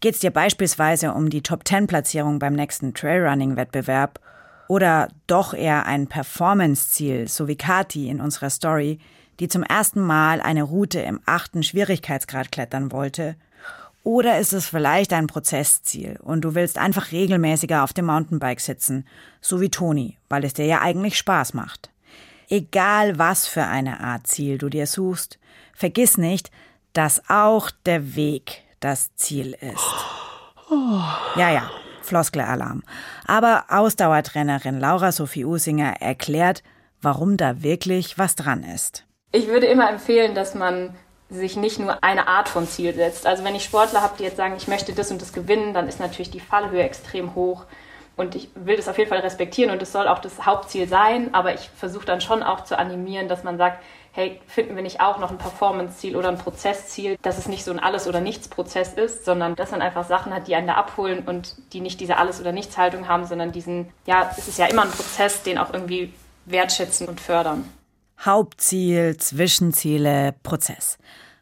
geht 0.00 0.14
es 0.14 0.20
dir 0.20 0.30
beispielsweise 0.30 1.12
um 1.12 1.28
die 1.28 1.42
Top-10-Platzierung 1.42 2.38
beim 2.38 2.54
nächsten 2.54 2.94
Trailrunning-Wettbewerb 2.94 4.18
oder 4.66 5.08
doch 5.26 5.52
eher 5.52 5.84
ein 5.84 6.06
Performance-Ziel, 6.06 7.28
so 7.28 7.48
wie 7.48 7.56
Kati 7.56 8.08
in 8.08 8.20
unserer 8.20 8.48
Story, 8.48 8.98
die 9.40 9.48
zum 9.48 9.62
ersten 9.62 10.00
Mal 10.00 10.40
eine 10.40 10.62
Route 10.62 11.00
im 11.00 11.20
achten 11.26 11.62
Schwierigkeitsgrad 11.62 12.50
klettern 12.50 12.92
wollte? 12.92 13.36
Oder 14.02 14.38
ist 14.38 14.54
es 14.54 14.66
vielleicht 14.66 15.12
ein 15.12 15.26
Prozessziel 15.26 16.18
und 16.22 16.42
du 16.42 16.54
willst 16.54 16.78
einfach 16.78 17.12
regelmäßiger 17.12 17.84
auf 17.84 17.92
dem 17.92 18.06
Mountainbike 18.06 18.60
sitzen, 18.60 19.06
so 19.42 19.60
wie 19.60 19.68
Toni, 19.68 20.16
weil 20.30 20.44
es 20.44 20.54
dir 20.54 20.64
ja 20.64 20.80
eigentlich 20.80 21.18
Spaß 21.18 21.52
macht? 21.52 21.90
Egal 22.48 23.18
was 23.18 23.46
für 23.46 23.64
eine 23.64 24.00
Art 24.00 24.26
Ziel 24.26 24.56
du 24.56 24.70
dir 24.70 24.86
suchst, 24.86 25.38
vergiss 25.74 26.16
nicht, 26.16 26.50
dass 26.92 27.22
auch 27.28 27.70
der 27.86 28.16
Weg 28.16 28.62
das 28.80 29.14
Ziel 29.16 29.56
ist. 29.60 30.06
Ja, 31.36 31.50
ja, 31.50 31.70
Floskelalarm. 32.02 32.82
Aber 33.26 33.64
Ausdauertrainerin 33.68 34.80
Laura 34.80 35.12
Sophie 35.12 35.44
Usinger 35.44 36.00
erklärt, 36.00 36.62
warum 37.02 37.36
da 37.36 37.62
wirklich 37.62 38.18
was 38.18 38.34
dran 38.34 38.62
ist. 38.62 39.04
Ich 39.32 39.48
würde 39.48 39.66
immer 39.66 39.88
empfehlen, 39.88 40.34
dass 40.34 40.54
man 40.54 40.94
sich 41.28 41.56
nicht 41.56 41.78
nur 41.78 42.02
eine 42.02 42.26
Art 42.26 42.48
von 42.48 42.66
Ziel 42.66 42.94
setzt. 42.94 43.26
Also 43.26 43.44
wenn 43.44 43.54
ich 43.54 43.64
Sportler 43.64 44.02
habe, 44.02 44.14
die 44.18 44.24
jetzt 44.24 44.36
sagen, 44.36 44.54
ich 44.56 44.66
möchte 44.66 44.92
das 44.92 45.10
und 45.10 45.22
das 45.22 45.32
gewinnen, 45.32 45.74
dann 45.74 45.86
ist 45.86 46.00
natürlich 46.00 46.30
die 46.30 46.40
Fallhöhe 46.40 46.82
extrem 46.82 47.34
hoch. 47.34 47.66
Und 48.16 48.34
ich 48.34 48.50
will 48.54 48.76
das 48.76 48.88
auf 48.88 48.98
jeden 48.98 49.08
Fall 49.08 49.20
respektieren 49.20 49.70
und 49.70 49.80
es 49.80 49.92
soll 49.92 50.08
auch 50.08 50.18
das 50.18 50.44
Hauptziel 50.44 50.88
sein, 50.88 51.32
aber 51.32 51.54
ich 51.54 51.70
versuche 51.74 52.04
dann 52.04 52.20
schon 52.20 52.42
auch 52.42 52.64
zu 52.64 52.78
animieren, 52.78 53.28
dass 53.28 53.44
man 53.44 53.56
sagt, 53.56 53.82
hey, 54.12 54.40
finden 54.46 54.76
wir 54.76 54.82
nicht 54.82 55.00
auch 55.00 55.18
noch 55.18 55.30
ein 55.30 55.38
Performance-Ziel 55.38 56.16
oder 56.16 56.28
ein 56.28 56.38
Prozessziel, 56.38 57.16
dass 57.22 57.38
es 57.38 57.46
nicht 57.48 57.64
so 57.64 57.70
ein 57.70 57.78
Alles- 57.78 58.08
oder 58.08 58.20
Nichts-Prozess 58.20 58.94
ist, 58.94 59.24
sondern 59.24 59.54
dass 59.54 59.70
man 59.70 59.82
einfach 59.82 60.06
Sachen 60.06 60.34
hat, 60.34 60.48
die 60.48 60.54
einen 60.54 60.66
da 60.66 60.74
abholen 60.74 61.20
und 61.26 61.56
die 61.72 61.80
nicht 61.80 62.00
diese 62.00 62.16
Alles- 62.16 62.40
oder 62.40 62.52
Nichts-Haltung 62.52 63.08
haben, 63.08 63.24
sondern 63.26 63.52
diesen, 63.52 63.88
ja, 64.06 64.30
es 64.36 64.48
ist 64.48 64.58
ja 64.58 64.66
immer 64.66 64.82
ein 64.82 64.90
Prozess, 64.90 65.42
den 65.42 65.58
auch 65.58 65.72
irgendwie 65.72 66.12
wertschätzen 66.46 67.08
und 67.08 67.20
fördern. 67.20 67.64
Hauptziel, 68.18 69.16
Zwischenziele, 69.16 70.34
Prozess. 70.42 70.98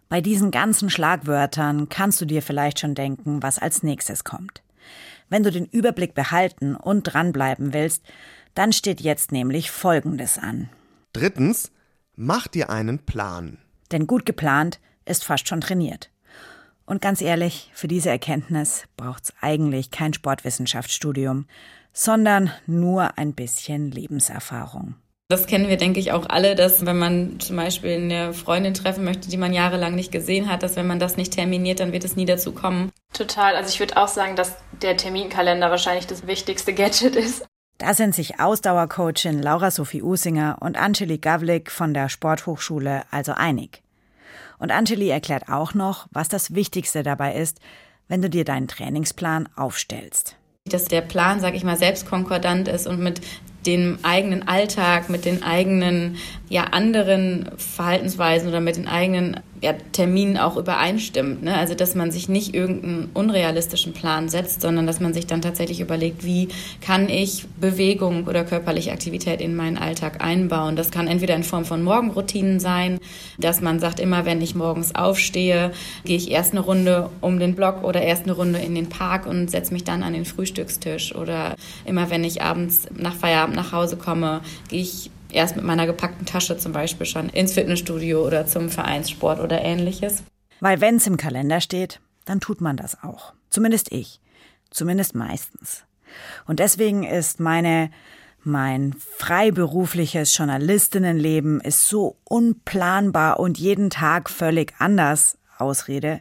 Bei 0.09 0.21
diesen 0.21 0.51
ganzen 0.51 0.91
Schlagwörtern 0.91 1.89
kannst 1.89 2.21
du 2.21 2.25
dir 2.25 2.43
vielleicht 2.43 2.81
schon 2.81 2.95
denken, 2.95 3.43
was 3.43 3.59
als 3.59 3.83
nächstes 3.83 4.25
kommt. 4.25 4.63
Wenn 5.29 5.43
du 5.43 5.51
den 5.51 5.67
Überblick 5.67 6.15
behalten 6.15 6.77
und 6.77 7.03
dranbleiben 7.03 7.75
willst, 7.75 8.05
dann 8.55 8.73
steht 8.73 9.01
jetzt 9.01 9.33
nämlich 9.33 9.71
Folgendes 9.71 10.39
an. 10.39 10.71
Drittens, 11.13 11.71
mach 12.19 12.49
dir 12.49 12.69
einen 12.69 12.99
Plan. 12.99 13.59
Denn 13.93 14.07
gut 14.07 14.27
geplant 14.27 14.81
ist 15.05 15.25
fast 15.25 15.49
schon 15.49 15.61
trainiert. 15.61 16.11
Und 16.85 17.01
ganz 17.01 17.23
ehrlich, 17.23 17.71
für 17.75 17.87
diese 17.87 18.11
Erkenntnis 18.11 18.85
braucht's 18.97 19.33
eigentlich 19.41 19.91
kein 19.91 20.13
Sportwissenschaftsstudium, 20.13 21.47
sondern 21.93 22.51
nur 22.67 23.19
ein 23.19 23.35
bisschen 23.35 23.91
Lebenserfahrung. 23.91 24.97
Das 25.31 25.47
kennen 25.47 25.69
wir, 25.69 25.77
denke 25.77 26.01
ich, 26.01 26.13
auch 26.13 26.27
alle, 26.29 26.55
dass 26.55 26.87
wenn 26.87 26.99
man 26.99 27.39
zum 27.39 27.57
Beispiel 27.57 27.93
eine 27.93 28.33
Freundin 28.33 28.73
treffen 28.73 29.05
möchte, 29.05 29.29
die 29.29 29.37
man 29.37 29.53
jahrelang 29.53 29.95
nicht 29.95 30.11
gesehen 30.11 30.51
hat, 30.51 30.63
dass 30.63 30.75
wenn 30.75 30.87
man 30.87 30.99
das 30.99 31.19
nicht 31.19 31.35
terminiert, 31.35 31.81
dann 31.81 31.93
wird 31.93 32.05
es 32.05 32.17
nie 32.17 32.25
dazu 32.25 32.53
kommen. 32.53 32.91
Total. 33.13 33.55
Also 33.55 33.69
ich 33.69 33.79
würde 33.79 33.99
auch 33.99 34.09
sagen, 34.09 34.37
dass 34.37 34.57
der 34.81 34.97
Terminkalender 34.97 35.71
wahrscheinlich 35.71 36.07
das 36.07 36.27
wichtigste 36.27 36.73
Gadget 36.73 37.15
ist. 37.15 37.47
Da 37.79 37.95
sind 37.95 38.13
sich 38.13 38.41
Ausdauercoachin 38.41 39.41
Laura 39.41 39.71
Sophie 39.71 40.03
Usinger 40.03 40.57
und 40.61 40.77
Angeli 40.77 41.19
Gavlik 41.19 41.71
von 41.71 41.95
der 41.95 42.09
Sporthochschule 42.09 43.05
also 43.13 43.33
einig. 43.33 43.83
Und 44.59 44.73
Angeli 44.73 45.09
erklärt 45.09 45.49
auch 45.49 45.75
noch, 45.75 46.09
was 46.11 46.29
das 46.29 46.57
Wichtigste 46.57 47.05
dabei 47.05 47.37
ist, 47.37 47.61
wenn 48.09 48.21
du 48.21 48.29
dir 48.29 48.45
deinen 48.45 48.67
Trainingsplan 48.67 49.49
aufstellst. 49.55 50.35
Dass 50.65 50.87
der 50.87 51.03
Plan, 51.03 51.39
sag 51.39 51.55
ich 51.55 51.63
mal, 51.63 51.77
selbstkonkordant 51.77 52.67
ist 52.67 52.89
und 52.89 52.99
mit 52.99 53.21
dem 53.65 54.01
eigenen 54.03 54.49
Alltag, 54.49 55.09
mit 55.09 55.25
den 55.25 55.45
eigenen 55.45 56.17
ja 56.49 56.65
anderen 56.65 57.49
Verhaltensweisen 57.59 58.49
oder 58.49 58.61
mit 58.61 58.77
den 58.77 58.89
eigenen 58.89 59.41
ja, 59.61 59.73
Terminen 59.93 60.37
auch 60.37 60.57
übereinstimmt. 60.57 61.43
Ne? 61.43 61.57
Also 61.57 61.75
dass 61.75 61.95
man 61.95 62.11
sich 62.11 62.29
nicht 62.29 62.55
irgendeinen 62.55 63.11
unrealistischen 63.15 63.93
Plan 63.93 64.29
setzt, 64.29 64.61
sondern 64.61 64.87
dass 64.87 65.00
man 65.00 65.15
sich 65.15 65.27
dann 65.27 65.43
tatsächlich 65.43 65.81
überlegt, 65.81 66.25
wie 66.25 66.49
kann 66.81 67.09
ich 67.09 67.47
Bewegung 67.61 68.27
oder 68.27 68.45
körperliche 68.45 68.93
Aktivität 68.93 69.41
in 69.41 69.57
meinen 69.57 69.79
Alltag 69.79 70.23
einbauen. 70.23 70.77
Das 70.77 70.91
kann 70.91 71.09
entweder 71.09 71.35
in 71.35 71.43
Form 71.43 71.65
von 71.65 71.83
Morgenroutinen 71.83 72.61
sein, 72.61 72.99
dass 73.38 73.61
man 73.61 73.81
sagt, 73.81 74.00
immer 74.00 74.25
wenn 74.25 74.41
ich 74.41 74.55
morgens 74.55 74.95
aufstehe, 74.95 75.73
gehe 76.05 76.17
ich 76.17 76.31
erst 76.31 76.53
eine 76.53 76.61
Runde 76.61 77.11
um 77.21 77.38
den 77.38 77.55
Block 77.55 77.83
oder 77.83 78.03
erst 78.03 78.25
eine 78.25 78.33
Runde 78.33 78.59
in 78.59 78.75
den 78.75 78.88
Park 78.88 79.27
und 79.27 79.50
setze 79.50 79.73
mich 79.73 79.85
dann 79.85 80.03
an 80.03 80.12
den 80.12 80.25
Frühstückstisch. 80.25 81.15
Oder 81.15 81.57
immer 81.85 82.11
wenn 82.11 82.25
ich 82.25 82.43
abends 82.43 82.87
nach 82.95 83.15
Feierabend 83.15 83.57
nach 83.57 83.73
Hause 83.73 83.97
komme, 83.97 84.41
gehe 84.69 84.83
ich 84.83 85.11
erst 85.33 85.57
mit 85.57 85.65
meiner 85.65 85.87
gepackten 85.87 86.27
Tasche 86.27 86.59
zum 86.59 86.73
Beispiel 86.73 87.07
schon 87.07 87.29
ins 87.29 87.53
Fitnessstudio 87.53 88.27
oder 88.27 88.47
zum 88.47 88.69
Vereinssport 88.69 89.41
oder 89.41 89.63
ähnliches. 89.63 90.23
Weil 90.61 90.81
wenn 90.81 90.97
es 90.97 91.07
im 91.07 91.17
Kalender 91.17 91.61
steht, 91.61 92.01
dann 92.25 92.41
tut 92.41 92.61
man 92.61 92.77
das 92.77 93.03
auch. 93.03 93.33
Zumindest 93.51 93.93
ich. 93.93 94.21
Zumindest 94.71 95.15
meistens. 95.15 95.85
Und 96.47 96.59
deswegen 96.59 97.05
ist 97.05 97.41
meine, 97.41 97.91
mein 98.43 98.95
freiberufliches 99.17 100.37
Journalistinnenleben 100.37 101.61
ist 101.61 101.89
so 101.89 102.17
unplanbar 102.25 103.41
und 103.41 103.59
jeden 103.59 103.91
Tag 103.91 104.31
völlig 104.31 104.75
anders 104.79 105.39
Ausrede, 105.59 106.21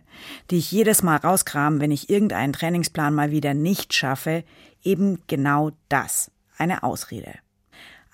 die 0.49 0.57
ich 0.57 0.71
jedes 0.71 1.03
Mal 1.03 1.17
rauskram, 1.17 1.79
wenn 1.79 1.91
ich 1.91 2.09
irgendeinen 2.09 2.53
Trainingsplan 2.53 3.13
mal 3.13 3.31
wieder 3.31 3.53
nicht 3.53 3.93
schaffe, 3.93 4.43
eben 4.83 5.21
genau 5.27 5.71
das, 5.89 6.31
eine 6.57 6.83
Ausrede. 6.83 7.33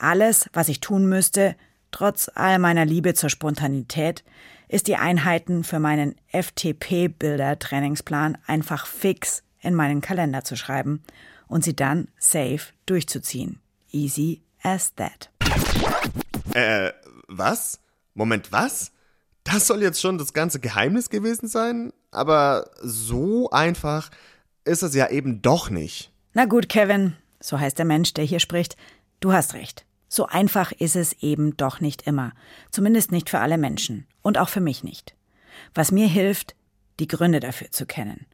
Alles, 0.03 0.49
was 0.51 0.67
ich 0.67 0.81
tun 0.81 1.07
müsste, 1.07 1.55
trotz 1.91 2.29
all 2.35 2.59
meiner 2.59 2.83
Liebe 2.83 3.13
zur 3.13 3.29
Spontanität, 3.29 4.25
ist 4.67 4.87
die 4.87 4.97
Einheiten 4.97 5.63
für 5.63 5.79
meinen 5.79 6.15
FTP-Bilder-Trainingsplan 6.33 8.37
einfach 8.45 8.85
fix 8.85 9.43
in 9.61 9.75
meinen 9.75 10.01
Kalender 10.01 10.43
zu 10.43 10.57
schreiben 10.57 11.01
und 11.47 11.63
sie 11.63 11.73
dann 11.73 12.09
safe 12.19 12.73
durchzuziehen. 12.85 13.61
Easy 13.91 14.41
as 14.61 14.93
that. 14.95 15.29
Äh, 16.53 16.91
was? 17.29 17.79
Moment, 18.13 18.51
was? 18.51 18.91
Das 19.45 19.67
soll 19.67 19.81
jetzt 19.81 20.01
schon 20.01 20.17
das 20.17 20.33
ganze 20.33 20.59
Geheimnis 20.59 21.09
gewesen 21.09 21.47
sein? 21.47 21.93
Aber 22.11 22.69
so 22.81 23.49
einfach 23.51 24.09
ist 24.65 24.83
es 24.83 24.95
ja 24.95 25.09
eben 25.09 25.41
doch 25.41 25.69
nicht. 25.69 26.11
Na 26.33 26.43
gut, 26.43 26.67
Kevin, 26.67 27.15
so 27.39 27.57
heißt 27.57 27.77
der 27.77 27.85
Mensch, 27.85 28.13
der 28.13 28.25
hier 28.25 28.41
spricht, 28.41 28.75
du 29.21 29.31
hast 29.31 29.53
recht. 29.53 29.85
So 30.13 30.27
einfach 30.27 30.71
ist 30.73 30.95
es 30.95 31.13
eben 31.23 31.57
doch 31.57 31.79
nicht 31.79 32.03
immer. 32.03 32.33
Zumindest 32.69 33.11
nicht 33.11 33.31
für 33.31 33.39
alle 33.39 33.57
Menschen. 33.57 34.05
Und 34.21 34.37
auch 34.37 34.49
für 34.49 34.59
mich 34.59 34.83
nicht. 34.83 35.15
Was 35.73 35.91
mir 35.91 36.05
hilft, 36.05 36.53
die 36.99 37.07
Gründe 37.07 37.39
dafür 37.39 37.71
zu 37.71 37.87
kennen. 37.87 38.27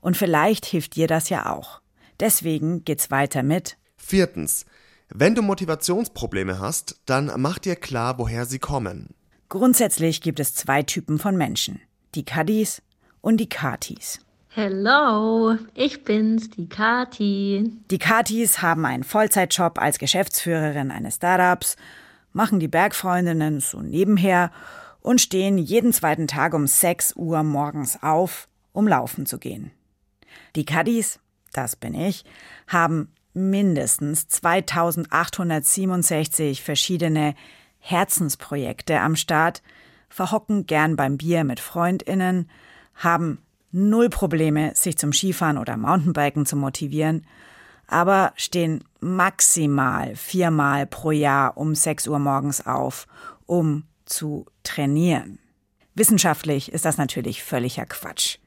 Und 0.00 0.16
vielleicht 0.16 0.64
hilft 0.64 0.96
dir 0.96 1.06
das 1.06 1.28
ja 1.28 1.52
auch. 1.52 1.82
Deswegen 2.20 2.86
geht's 2.86 3.10
weiter 3.10 3.42
mit. 3.42 3.76
Viertens. 3.98 4.64
Wenn 5.10 5.34
du 5.34 5.42
Motivationsprobleme 5.42 6.58
hast, 6.58 7.02
dann 7.04 7.30
mach 7.36 7.58
dir 7.58 7.76
klar, 7.76 8.18
woher 8.18 8.46
sie 8.46 8.58
kommen. 8.58 9.14
Grundsätzlich 9.50 10.22
gibt 10.22 10.40
es 10.40 10.54
zwei 10.54 10.84
Typen 10.84 11.18
von 11.18 11.36
Menschen. 11.36 11.82
Die 12.14 12.24
Kadis 12.24 12.80
und 13.20 13.36
die 13.36 13.50
Katis. 13.50 14.20
Hello, 14.58 15.58
ich 15.74 16.02
bin's, 16.02 16.48
die 16.48 16.66
Kati. 16.66 17.70
Die 17.90 17.98
Katis 17.98 18.62
haben 18.62 18.86
einen 18.86 19.04
Vollzeitjob 19.04 19.78
als 19.78 19.98
Geschäftsführerin 19.98 20.90
eines 20.90 21.16
Startups, 21.16 21.76
machen 22.32 22.58
die 22.58 22.66
Bergfreundinnen 22.66 23.60
so 23.60 23.82
nebenher 23.82 24.50
und 25.00 25.20
stehen 25.20 25.58
jeden 25.58 25.92
zweiten 25.92 26.26
Tag 26.26 26.54
um 26.54 26.66
6 26.66 27.16
Uhr 27.16 27.42
morgens 27.42 28.02
auf, 28.02 28.48
um 28.72 28.88
laufen 28.88 29.26
zu 29.26 29.38
gehen. 29.38 29.72
Die 30.54 30.64
Kadis, 30.64 31.20
das 31.52 31.76
bin 31.76 31.92
ich, 31.92 32.24
haben 32.66 33.12
mindestens 33.34 34.26
2867 34.28 36.62
verschiedene 36.62 37.34
Herzensprojekte 37.78 39.02
am 39.02 39.16
Start, 39.16 39.62
verhocken 40.08 40.64
gern 40.64 40.96
beim 40.96 41.18
Bier 41.18 41.44
mit 41.44 41.60
Freundinnen, 41.60 42.48
haben 42.94 43.42
null 43.76 44.08
Probleme, 44.08 44.72
sich 44.74 44.96
zum 44.96 45.12
Skifahren 45.12 45.58
oder 45.58 45.76
Mountainbiken 45.76 46.46
zu 46.46 46.56
motivieren, 46.56 47.26
aber 47.86 48.32
stehen 48.36 48.82
maximal 49.00 50.16
viermal 50.16 50.86
pro 50.86 51.12
Jahr 51.12 51.56
um 51.56 51.74
6 51.74 52.08
Uhr 52.08 52.18
morgens 52.18 52.66
auf, 52.66 53.06
um 53.44 53.84
zu 54.06 54.46
trainieren. 54.62 55.38
Wissenschaftlich 55.94 56.72
ist 56.72 56.84
das 56.84 56.96
natürlich 56.96 57.42
völliger 57.42 57.86
Quatsch. 57.86 58.38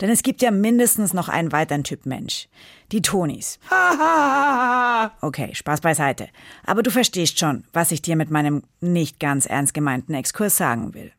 Denn 0.00 0.10
es 0.10 0.22
gibt 0.22 0.42
ja 0.42 0.50
mindestens 0.50 1.14
noch 1.14 1.28
einen 1.28 1.50
weiteren 1.50 1.84
Typ 1.84 2.06
Mensch. 2.06 2.48
Die 2.92 3.02
Tonis. 3.02 3.58
Okay, 5.20 5.54
Spaß 5.54 5.82
beiseite. 5.82 6.28
Aber 6.64 6.82
du 6.82 6.90
verstehst 6.90 7.38
schon, 7.38 7.64
was 7.74 7.92
ich 7.92 8.00
dir 8.00 8.16
mit 8.16 8.30
meinem 8.30 8.62
nicht 8.80 9.20
ganz 9.20 9.44
ernst 9.44 9.74
gemeinten 9.74 10.14
Exkurs 10.14 10.56
sagen 10.56 10.94
will. 10.94 11.12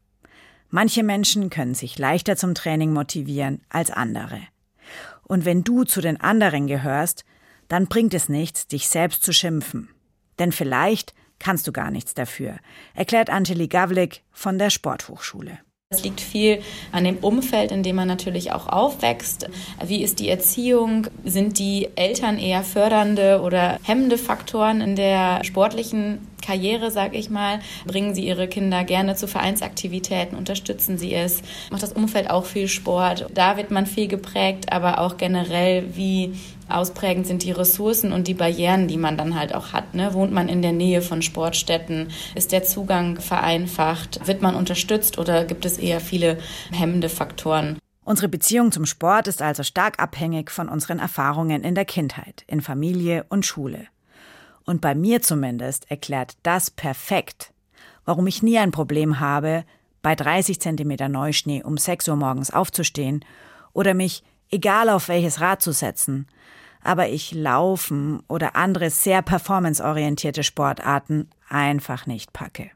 Manche 0.75 1.03
Menschen 1.03 1.50
können 1.50 1.74
sich 1.74 1.98
leichter 1.98 2.36
zum 2.36 2.53
Training 2.53 2.91
motivieren 2.91 3.62
als 3.70 3.91
andere. 3.91 4.41
Und 5.24 5.46
wenn 5.46 5.63
du 5.63 5.86
zu 5.86 6.01
den 6.01 6.20
anderen 6.20 6.67
gehörst, 6.67 7.24
dann 7.70 7.88
bringt 7.88 8.13
es 8.13 8.27
nichts, 8.27 8.67
dich 8.67 8.89
selbst 8.89 9.24
zu 9.24 9.32
schimpfen. 9.32 9.88
Denn 10.38 10.51
vielleicht 10.51 11.13
kannst 11.39 11.65
du 11.65 11.72
gar 11.72 11.91
nichts 11.91 12.13
dafür, 12.13 12.58
erklärt 12.94 13.29
Angeli 13.29 13.70
Gavlik 13.70 14.24
von 14.34 14.60
der 14.60 14.70
Sporthochschule. 14.70 15.60
Es 15.94 16.03
liegt 16.03 16.20
viel 16.20 16.62
an 16.91 17.05
dem 17.05 17.20
Umfeld, 17.20 17.72
in 17.72 17.82
dem 17.82 17.96
man 17.96 18.10
natürlich 18.10 18.51
auch 18.51 18.67
aufwächst. 18.67 19.48
Wie 19.86 20.03
ist 20.03 20.20
die 20.20 20.27
Erziehung? 20.27 21.08
Sind 21.24 21.58
die 21.58 21.88
Eltern 21.96 22.38
eher 22.38 22.63
fördernde 22.63 23.39
oder 23.39 23.79
hemmende 23.84 24.17
Faktoren 24.17 24.82
in 24.82 24.98
der 24.98 25.41
sportlichen 25.46 26.27
Karriere, 26.46 26.92
sag 26.92 27.16
ich 27.16 27.30
mal? 27.30 27.60
Bringen 27.86 28.14
sie 28.14 28.25
ihre 28.25 28.48
Kinder 28.48 28.84
gerne 28.84 29.16
zu 29.16 29.28
Vereinsaktivitäten? 29.28 30.38
Unterstützen 30.38 30.98
sie 30.98 31.14
es? 31.14 31.42
Macht 31.72 31.84
das 31.84 31.94
Umfeld 31.94 32.30
auch 32.30 32.46
viel 32.46 32.68
Sport? 32.68 33.28
Da 33.34 33.58
wird 33.58 33.72
man 33.72 33.86
viel 33.86 34.08
geprägt, 34.08 34.72
aber 34.72 35.00
auch 35.00 35.18
generell, 35.18 35.96
wie 35.96 36.34
Ausprägend 36.68 37.28
sind 37.28 37.44
die 37.44 37.52
Ressourcen 37.52 38.12
und 38.12 38.28
die 38.28 38.34
Barrieren, 38.34 38.88
die 38.88 38.98
man 38.98 39.18
dann 39.18 39.38
halt 39.40 39.54
auch 39.54 39.74
hat. 39.74 39.94
Ne? 39.94 40.14
Wohnt 40.14 40.32
man 40.32 40.50
in 40.50 40.62
der 40.62 40.72
Nähe 40.72 41.02
von 41.02 41.22
Sportstätten? 41.22 42.10
Ist 42.34 42.52
der 42.52 42.64
Zugang 42.64 43.20
vereinfacht? 43.20 44.28
Wird 44.28 44.42
man 44.42 44.56
unterstützt 44.56 45.18
oder 45.18 45.46
gibt 45.46 45.66
es 45.66 45.78
eher 45.78 46.00
viele 46.00 46.40
hemmende 46.72 47.10
Faktoren? 47.10 47.78
Unsere 48.04 48.30
Beziehung 48.30 48.72
zum 48.72 48.86
Sport 48.86 49.28
ist 49.28 49.42
also 49.42 49.64
stark 49.64 50.00
abhängig 50.00 50.52
von 50.52 50.70
unseren 50.70 51.00
Erfahrungen 51.00 51.64
in 51.64 51.74
der 51.74 51.86
Kindheit, 51.86 52.44
in 52.48 52.62
Familie 52.62 53.25
und 53.30 53.46
Schule. 53.46 53.88
Und 54.65 54.81
bei 54.81 54.95
mir 54.95 55.22
zumindest 55.22 55.89
erklärt 55.89 56.38
das 56.43 56.72
perfekt, 56.72 57.53
warum 58.03 58.27
ich 58.27 58.43
nie 58.43 58.57
ein 58.57 58.72
Problem 58.72 59.19
habe, 59.19 59.63
bei 60.01 60.15
30 60.15 60.60
Zentimeter 60.60 61.10
Neuschnee 61.10 61.63
um 61.63 61.77
6 61.77 62.07
Uhr 62.10 62.15
morgens 62.15 62.51
aufzustehen 62.51 63.25
oder 63.74 63.93
mich, 63.93 64.24
egal 64.51 64.89
auf 64.89 65.07
welches 65.07 65.41
Rad 65.41 65.62
zu 65.62 65.72
setzen, 65.72 66.27
aber 66.84 67.10
ich 67.10 67.34
Laufen 67.34 68.22
oder 68.27 68.55
andere 68.55 68.91
sehr 68.91 69.24
performanceorientierte 69.24 70.43
Sportarten 70.43 71.29
einfach 71.50 72.05
nicht 72.05 72.34
packe. 72.34 72.69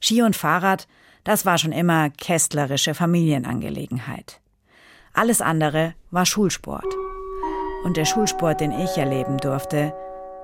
Ski 0.00 0.22
und 0.22 0.36
Fahrrad, 0.36 0.86
das 1.24 1.44
war 1.44 1.58
schon 1.58 1.72
immer 1.72 2.10
kästlerische 2.10 2.94
Familienangelegenheit. 2.94 4.40
Alles 5.12 5.40
andere 5.40 5.94
war 6.12 6.24
Schulsport. 6.24 6.86
Und 7.84 7.96
der 7.96 8.04
Schulsport, 8.04 8.60
den 8.60 8.70
ich 8.70 8.96
erleben 8.96 9.38
durfte, 9.38 9.92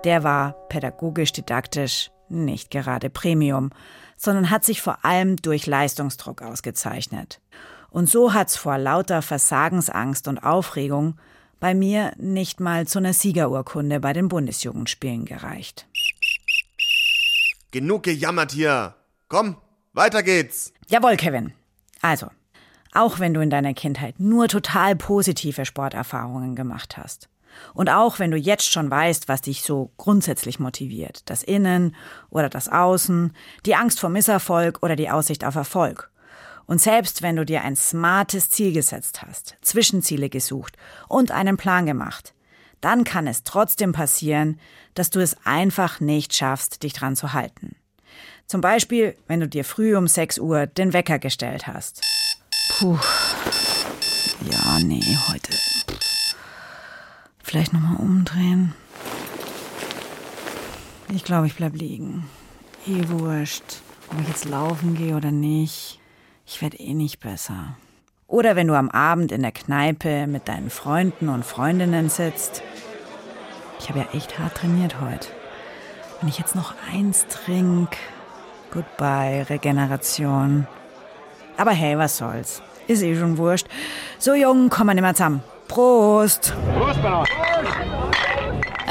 der 0.05 0.23
war 0.23 0.53
pädagogisch 0.69 1.33
didaktisch 1.33 2.11
nicht 2.29 2.71
gerade 2.71 3.11
Premium, 3.11 3.71
sondern 4.17 4.51
hat 4.51 4.65
sich 4.65 4.81
vor 4.81 5.05
allem 5.05 5.37
durch 5.37 5.67
Leistungsdruck 5.67 6.43
ausgezeichnet. 6.43 7.41
Und 7.91 8.09
so 8.09 8.33
hat's 8.33 8.57
vor 8.57 8.79
lauter 8.79 9.23
Versagensangst 9.23 10.27
und 10.29 10.39
Aufregung 10.39 11.17
bei 11.61 11.75
mir 11.75 12.13
nicht 12.19 12.61
mal 12.61 12.87
zu 12.87 12.99
einer 12.99 13.13
Siegerurkunde 13.13 14.01
bei 14.01 14.13
den 14.13 14.29
Bundesjugendspielen 14.29 15.25
gereicht. 15.25 15.87
Genug 17.71 18.03
gejammert 18.05 18.53
hier. 18.53 18.95
Komm, 19.29 19.57
weiter 19.93 20.23
geht's. 20.23 20.73
Jawohl, 20.89 21.17
Kevin. 21.17 21.53
Also, 22.03 22.29
auch 22.93 23.19
wenn 23.19 23.35
du 23.35 23.41
in 23.41 23.51
deiner 23.51 23.75
Kindheit 23.75 24.21
nur 24.21 24.49
total 24.49 24.95
positive 24.95 25.65
Sporterfahrungen 25.65 26.55
gemacht 26.55 26.97
hast, 26.97 27.29
und 27.75 27.89
auch 27.89 28.19
wenn 28.19 28.31
du 28.31 28.37
jetzt 28.37 28.71
schon 28.71 28.91
weißt, 28.91 29.29
was 29.29 29.43
dich 29.43 29.63
so 29.63 29.93
grundsätzlich 29.97 30.59
motiviert, 30.59 31.23
das 31.27 31.43
Innen 31.43 31.95
oder 32.31 32.49
das 32.49 32.69
Außen, 32.69 33.33
die 33.67 33.75
Angst 33.75 34.01
vor 34.01 34.11
Misserfolg 34.11 34.79
oder 34.83 34.97
die 34.97 35.11
Aussicht 35.11 35.45
auf 35.45 35.55
Erfolg. 35.55 36.11
Und 36.67 36.81
selbst 36.81 37.23
wenn 37.23 37.37
du 37.37 37.45
dir 37.45 37.63
ein 37.63 37.77
smartes 37.77 38.51
Ziel 38.51 38.73
gesetzt 38.73 39.23
hast, 39.23 39.57
Zwischenziele 39.61 40.29
gesucht 40.29 40.77
und 41.09 41.31
einen 41.31 41.57
Plan 41.57 41.87
gemacht, 41.87 42.35
dann 42.81 43.05
kann 43.05 43.27
es 43.27 43.45
trotzdem 43.45 43.93
passieren, 43.93 44.59
dass 44.95 45.11
du 45.11 45.21
es 45.21 45.37
einfach 45.45 46.01
nicht 46.01 46.35
schaffst, 46.35 46.83
dich 46.83 46.93
dran 46.93 47.17
zu 47.17 47.33
halten. 47.33 47.77
Zum 48.47 48.61
Beispiel, 48.61 49.17
wenn 49.27 49.41
du 49.41 49.49
dir 49.49 49.65
früh 49.65 49.97
um 49.97 50.07
6 50.07 50.39
Uhr 50.39 50.67
den 50.67 50.93
Wecker 50.93 51.19
gestellt 51.19 51.67
hast. 51.67 52.03
Puh. 52.69 52.99
Ja, 54.51 54.79
nee, 54.81 55.17
heute 55.29 55.64
Vielleicht 57.55 57.73
nochmal 57.73 57.99
umdrehen. 57.99 58.75
Ich 61.15 61.23
glaube, 61.23 61.47
ich 61.47 61.55
bleib 61.55 61.77
liegen. 61.77 62.29
Eh 62.85 63.09
wurscht, 63.11 63.63
ob 64.11 64.21
ich 64.21 64.27
jetzt 64.27 64.47
laufen 64.47 64.97
gehe 64.97 65.15
oder 65.15 65.31
nicht. 65.31 66.01
Ich 66.47 66.61
werde 66.61 66.79
eh 66.79 66.95
nicht 66.95 67.21
besser. 67.21 67.77
Oder 68.27 68.57
wenn 68.57 68.67
du 68.67 68.75
am 68.75 68.91
Abend 68.91 69.31
in 69.31 69.43
der 69.43 69.53
Kneipe 69.53 70.27
mit 70.27 70.49
deinen 70.49 70.69
Freunden 70.69 71.29
und 71.29 71.45
Freundinnen 71.45 72.09
sitzt. 72.09 72.65
Ich 73.79 73.89
habe 73.89 74.01
ja 74.01 74.07
echt 74.15 74.37
hart 74.37 74.57
trainiert 74.57 75.01
heute. 75.01 75.29
Wenn 76.19 76.31
ich 76.31 76.39
jetzt 76.39 76.57
noch 76.57 76.75
eins 76.93 77.25
trinke. 77.29 77.97
Goodbye, 78.73 79.47
Regeneration. 79.49 80.67
Aber 81.57 81.71
hey, 81.71 81.97
was 81.97 82.17
soll's. 82.17 82.63
Ist 82.89 83.05
eh 83.05 83.17
schon 83.17 83.39
wurscht. 83.39 83.69
So 84.19 84.35
jung, 84.35 84.71
kommen 84.71 84.91
wir 84.91 84.95
nicht 84.95 85.03
mehr 85.03 85.15
zusammen. 85.15 85.45
Prost! 85.69 86.53
Prost, 86.77 87.01
Bernhard! 87.01 87.34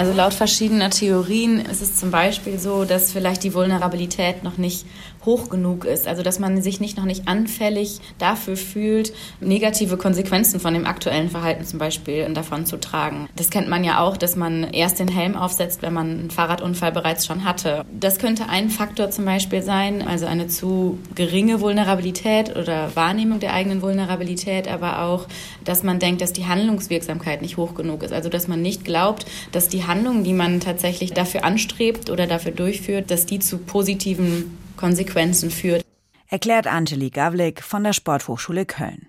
Also 0.03 0.17
laut 0.17 0.33
verschiedener 0.33 0.89
Theorien 0.89 1.61
ist 1.61 1.81
es 1.81 1.95
zum 1.95 2.11
Beispiel 2.11 2.59
so, 2.59 2.83
dass 2.83 3.13
vielleicht 3.13 3.41
die 3.41 3.53
Vulnerabilität 3.53 4.43
noch 4.43 4.57
nicht 4.57 4.85
hoch 5.25 5.49
genug 5.49 5.85
ist. 5.85 6.07
Also 6.07 6.23
dass 6.23 6.39
man 6.39 6.61
sich 6.61 6.79
nicht 6.79 6.97
noch 6.97 7.05
nicht 7.05 7.27
anfällig 7.27 7.99
dafür 8.17 8.57
fühlt, 8.57 9.13
negative 9.39 9.97
Konsequenzen 9.97 10.59
von 10.59 10.73
dem 10.73 10.85
aktuellen 10.85 11.29
Verhalten 11.29 11.65
zum 11.65 11.79
Beispiel 11.79 12.31
davon 12.33 12.65
zu 12.65 12.79
tragen. 12.79 13.27
Das 13.35 13.49
kennt 13.49 13.69
man 13.69 13.83
ja 13.83 13.99
auch, 13.99 14.17
dass 14.17 14.35
man 14.35 14.63
erst 14.63 14.99
den 14.99 15.07
Helm 15.07 15.35
aufsetzt, 15.35 15.81
wenn 15.81 15.93
man 15.93 16.09
einen 16.09 16.31
Fahrradunfall 16.31 16.91
bereits 16.91 17.25
schon 17.25 17.43
hatte. 17.43 17.85
Das 17.99 18.19
könnte 18.19 18.49
ein 18.49 18.69
Faktor 18.69 19.09
zum 19.09 19.25
Beispiel 19.25 19.61
sein, 19.61 20.05
also 20.07 20.25
eine 20.25 20.47
zu 20.47 20.99
geringe 21.15 21.61
Vulnerabilität 21.61 22.55
oder 22.55 22.95
Wahrnehmung 22.95 23.39
der 23.39 23.53
eigenen 23.53 23.81
Vulnerabilität, 23.81 24.67
aber 24.67 25.03
auch, 25.03 25.27
dass 25.63 25.83
man 25.83 25.99
denkt, 25.99 26.21
dass 26.21 26.33
die 26.33 26.45
Handlungswirksamkeit 26.45 27.41
nicht 27.41 27.57
hoch 27.57 27.75
genug 27.75 28.03
ist. 28.03 28.13
Also 28.13 28.29
dass 28.29 28.47
man 28.47 28.61
nicht 28.61 28.85
glaubt, 28.85 29.25
dass 29.51 29.67
die 29.67 29.85
Handlungen, 29.85 30.23
die 30.23 30.33
man 30.33 30.59
tatsächlich 30.59 31.13
dafür 31.13 31.43
anstrebt 31.43 32.09
oder 32.09 32.27
dafür 32.27 32.51
durchführt, 32.51 33.11
dass 33.11 33.25
die 33.25 33.39
zu 33.39 33.57
positiven 33.57 34.57
Konsequenzen 34.77 35.51
führt. 35.51 35.85
Erklärt 36.27 36.67
Angeli 36.67 37.09
Gavlik 37.09 37.61
von 37.61 37.83
der 37.83 37.93
Sporthochschule 37.93 38.65
Köln. 38.65 39.07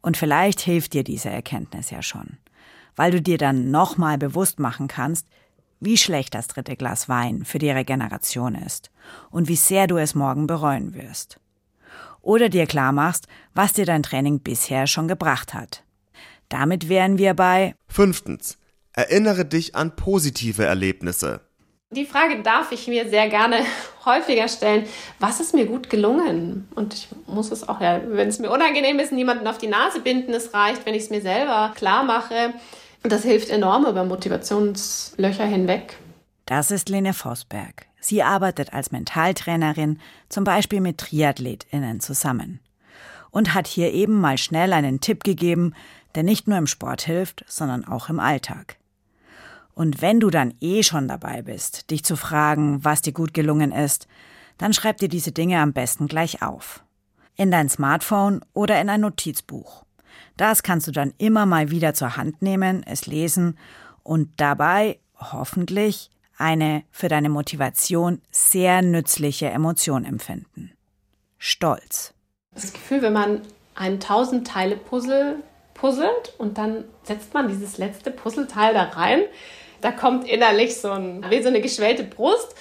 Und 0.00 0.16
vielleicht 0.16 0.60
hilft 0.60 0.92
dir 0.94 1.04
diese 1.04 1.30
Erkenntnis 1.30 1.90
ja 1.90 2.02
schon, 2.02 2.38
weil 2.96 3.10
du 3.10 3.20
dir 3.20 3.38
dann 3.38 3.70
nochmal 3.70 4.18
bewusst 4.18 4.58
machen 4.58 4.88
kannst, 4.88 5.26
wie 5.80 5.96
schlecht 5.96 6.34
das 6.34 6.48
dritte 6.48 6.76
Glas 6.76 7.08
Wein 7.08 7.44
für 7.44 7.58
die 7.58 7.70
Regeneration 7.70 8.54
ist 8.54 8.90
und 9.30 9.48
wie 9.48 9.56
sehr 9.56 9.86
du 9.86 9.96
es 9.96 10.14
morgen 10.14 10.46
bereuen 10.46 10.94
wirst. 10.94 11.40
Oder 12.20 12.48
dir 12.48 12.66
klar 12.66 12.92
machst, 12.92 13.28
was 13.54 13.72
dir 13.72 13.86
dein 13.86 14.02
Training 14.02 14.40
bisher 14.40 14.86
schon 14.86 15.08
gebracht 15.08 15.54
hat. 15.54 15.84
Damit 16.48 16.88
wären 16.88 17.18
wir 17.18 17.34
bei 17.34 17.74
Fünftens. 17.86 18.58
Erinnere 18.92 19.44
dich 19.44 19.76
an 19.76 19.94
positive 19.94 20.64
Erlebnisse. 20.64 21.47
Die 21.90 22.04
Frage 22.04 22.42
darf 22.42 22.70
ich 22.70 22.86
mir 22.86 23.08
sehr 23.08 23.30
gerne 23.30 23.60
häufiger 24.04 24.46
stellen, 24.48 24.86
was 25.20 25.40
ist 25.40 25.54
mir 25.54 25.64
gut 25.64 25.88
gelungen? 25.88 26.68
Und 26.74 26.92
ich 26.92 27.08
muss 27.26 27.50
es 27.50 27.66
auch, 27.66 27.80
ja, 27.80 28.00
wenn 28.04 28.28
es 28.28 28.38
mir 28.38 28.50
unangenehm 28.50 28.98
ist, 28.98 29.10
niemanden 29.10 29.46
auf 29.46 29.56
die 29.56 29.68
Nase 29.68 30.00
binden. 30.00 30.34
Es 30.34 30.52
reicht, 30.52 30.84
wenn 30.84 30.94
ich 30.94 31.04
es 31.04 31.10
mir 31.10 31.22
selber 31.22 31.72
klar 31.74 32.04
mache. 32.04 32.52
Und 33.02 33.10
das 33.10 33.22
hilft 33.22 33.48
enorm 33.48 33.86
über 33.86 34.04
Motivationslöcher 34.04 35.46
hinweg. 35.46 35.96
Das 36.44 36.70
ist 36.70 36.90
Lene 36.90 37.14
Vosberg. 37.14 37.86
Sie 38.00 38.22
arbeitet 38.22 38.74
als 38.74 38.92
Mentaltrainerin, 38.92 39.98
zum 40.28 40.44
Beispiel 40.44 40.82
mit 40.82 40.98
TriathletInnen 40.98 42.00
zusammen. 42.00 42.60
Und 43.30 43.54
hat 43.54 43.66
hier 43.66 43.94
eben 43.94 44.20
mal 44.20 44.36
schnell 44.36 44.74
einen 44.74 45.00
Tipp 45.00 45.24
gegeben, 45.24 45.74
der 46.14 46.22
nicht 46.22 46.48
nur 46.48 46.58
im 46.58 46.66
Sport 46.66 47.02
hilft, 47.02 47.44
sondern 47.48 47.86
auch 47.86 48.10
im 48.10 48.20
Alltag. 48.20 48.76
Und 49.78 50.02
wenn 50.02 50.18
du 50.18 50.28
dann 50.28 50.54
eh 50.60 50.82
schon 50.82 51.06
dabei 51.06 51.42
bist, 51.42 51.92
dich 51.92 52.02
zu 52.02 52.16
fragen, 52.16 52.84
was 52.84 53.00
dir 53.00 53.12
gut 53.12 53.32
gelungen 53.32 53.70
ist, 53.70 54.08
dann 54.56 54.72
schreib 54.72 54.96
dir 54.96 55.08
diese 55.08 55.30
Dinge 55.30 55.60
am 55.60 55.72
besten 55.72 56.08
gleich 56.08 56.42
auf. 56.42 56.82
In 57.36 57.52
dein 57.52 57.68
Smartphone 57.68 58.44
oder 58.54 58.80
in 58.80 58.90
ein 58.90 59.02
Notizbuch. 59.02 59.84
Das 60.36 60.64
kannst 60.64 60.88
du 60.88 60.90
dann 60.90 61.14
immer 61.18 61.46
mal 61.46 61.70
wieder 61.70 61.94
zur 61.94 62.16
Hand 62.16 62.42
nehmen, 62.42 62.82
es 62.88 63.06
lesen 63.06 63.56
und 64.02 64.30
dabei 64.38 64.98
hoffentlich 65.14 66.10
eine 66.36 66.82
für 66.90 67.06
deine 67.06 67.28
Motivation 67.28 68.20
sehr 68.32 68.82
nützliche 68.82 69.46
Emotion 69.46 70.04
empfinden. 70.04 70.72
Stolz. 71.36 72.14
Das 72.52 72.72
Gefühl, 72.72 73.02
wenn 73.02 73.12
man 73.12 73.42
ein 73.76 74.00
tausend 74.00 74.44
Teile 74.44 74.76
Puzzle 74.76 75.36
puzzelt 75.74 76.34
und 76.36 76.58
dann 76.58 76.82
setzt 77.04 77.32
man 77.32 77.46
dieses 77.46 77.78
letzte 77.78 78.10
Puzzleteil 78.10 78.74
da 78.74 78.82
rein, 78.82 79.20
da 79.80 79.92
kommt 79.92 80.28
innerlich 80.28 80.76
so 80.76 80.90
ein, 80.90 81.24
wie 81.30 81.42
so 81.42 81.48
eine 81.48 81.60
geschwellte 81.60 82.04
Brust. 82.04 82.54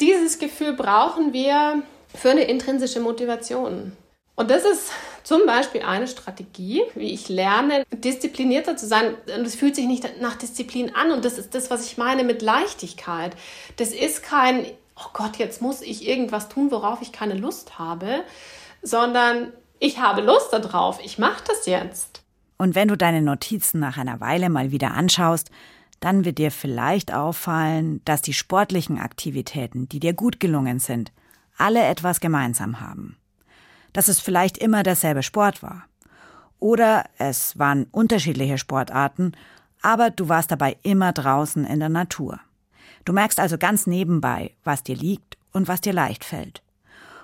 Dieses 0.00 0.38
Gefühl 0.38 0.74
brauchen 0.74 1.32
wir 1.32 1.82
für 2.14 2.30
eine 2.30 2.44
intrinsische 2.44 3.00
Motivation. 3.00 3.92
Und 4.36 4.50
das 4.50 4.64
ist 4.64 4.92
zum 5.24 5.46
Beispiel 5.46 5.82
eine 5.82 6.06
Strategie, 6.06 6.82
wie 6.94 7.12
ich 7.12 7.28
lerne, 7.28 7.84
disziplinierter 7.92 8.76
zu 8.76 8.86
sein. 8.86 9.14
Und 9.36 9.44
es 9.44 9.56
fühlt 9.56 9.74
sich 9.74 9.86
nicht 9.86 10.20
nach 10.20 10.36
Disziplin 10.36 10.94
an. 10.94 11.10
Und 11.10 11.24
das 11.24 11.38
ist 11.38 11.54
das, 11.54 11.70
was 11.70 11.84
ich 11.84 11.98
meine 11.98 12.22
mit 12.22 12.40
Leichtigkeit. 12.40 13.36
Das 13.76 13.90
ist 13.90 14.22
kein, 14.22 14.64
oh 14.96 15.08
Gott, 15.12 15.36
jetzt 15.38 15.60
muss 15.60 15.82
ich 15.82 16.08
irgendwas 16.08 16.48
tun, 16.48 16.70
worauf 16.70 17.02
ich 17.02 17.10
keine 17.10 17.34
Lust 17.34 17.80
habe, 17.80 18.22
sondern 18.80 19.52
ich 19.80 19.98
habe 19.98 20.22
Lust 20.22 20.52
darauf. 20.52 21.00
Ich 21.04 21.18
mache 21.18 21.42
das 21.46 21.66
jetzt. 21.66 22.22
Und 22.56 22.74
wenn 22.74 22.88
du 22.88 22.96
deine 22.96 23.22
Notizen 23.22 23.80
nach 23.80 23.98
einer 23.98 24.20
Weile 24.20 24.50
mal 24.50 24.70
wieder 24.70 24.92
anschaust, 24.92 25.50
dann 26.00 26.24
wird 26.24 26.38
dir 26.38 26.50
vielleicht 26.50 27.12
auffallen, 27.12 28.00
dass 28.04 28.22
die 28.22 28.34
sportlichen 28.34 28.98
Aktivitäten, 28.98 29.88
die 29.88 30.00
dir 30.00 30.12
gut 30.12 30.40
gelungen 30.40 30.78
sind, 30.78 31.12
alle 31.56 31.84
etwas 31.84 32.20
gemeinsam 32.20 32.80
haben. 32.80 33.16
Dass 33.92 34.08
es 34.08 34.20
vielleicht 34.20 34.58
immer 34.58 34.82
derselbe 34.82 35.22
Sport 35.22 35.62
war. 35.62 35.84
Oder 36.60 37.04
es 37.18 37.58
waren 37.58 37.86
unterschiedliche 37.90 38.58
Sportarten, 38.58 39.32
Aber 39.80 40.10
du 40.10 40.28
warst 40.28 40.50
dabei 40.50 40.76
immer 40.82 41.12
draußen 41.12 41.64
in 41.64 41.78
der 41.78 41.88
Natur. 41.88 42.40
Du 43.04 43.12
merkst 43.12 43.38
also 43.38 43.58
ganz 43.58 43.86
nebenbei, 43.86 44.54
was 44.64 44.82
dir 44.82 44.96
liegt 44.96 45.38
und 45.52 45.68
was 45.68 45.80
dir 45.80 45.92
leicht 45.92 46.24
fällt. 46.24 46.62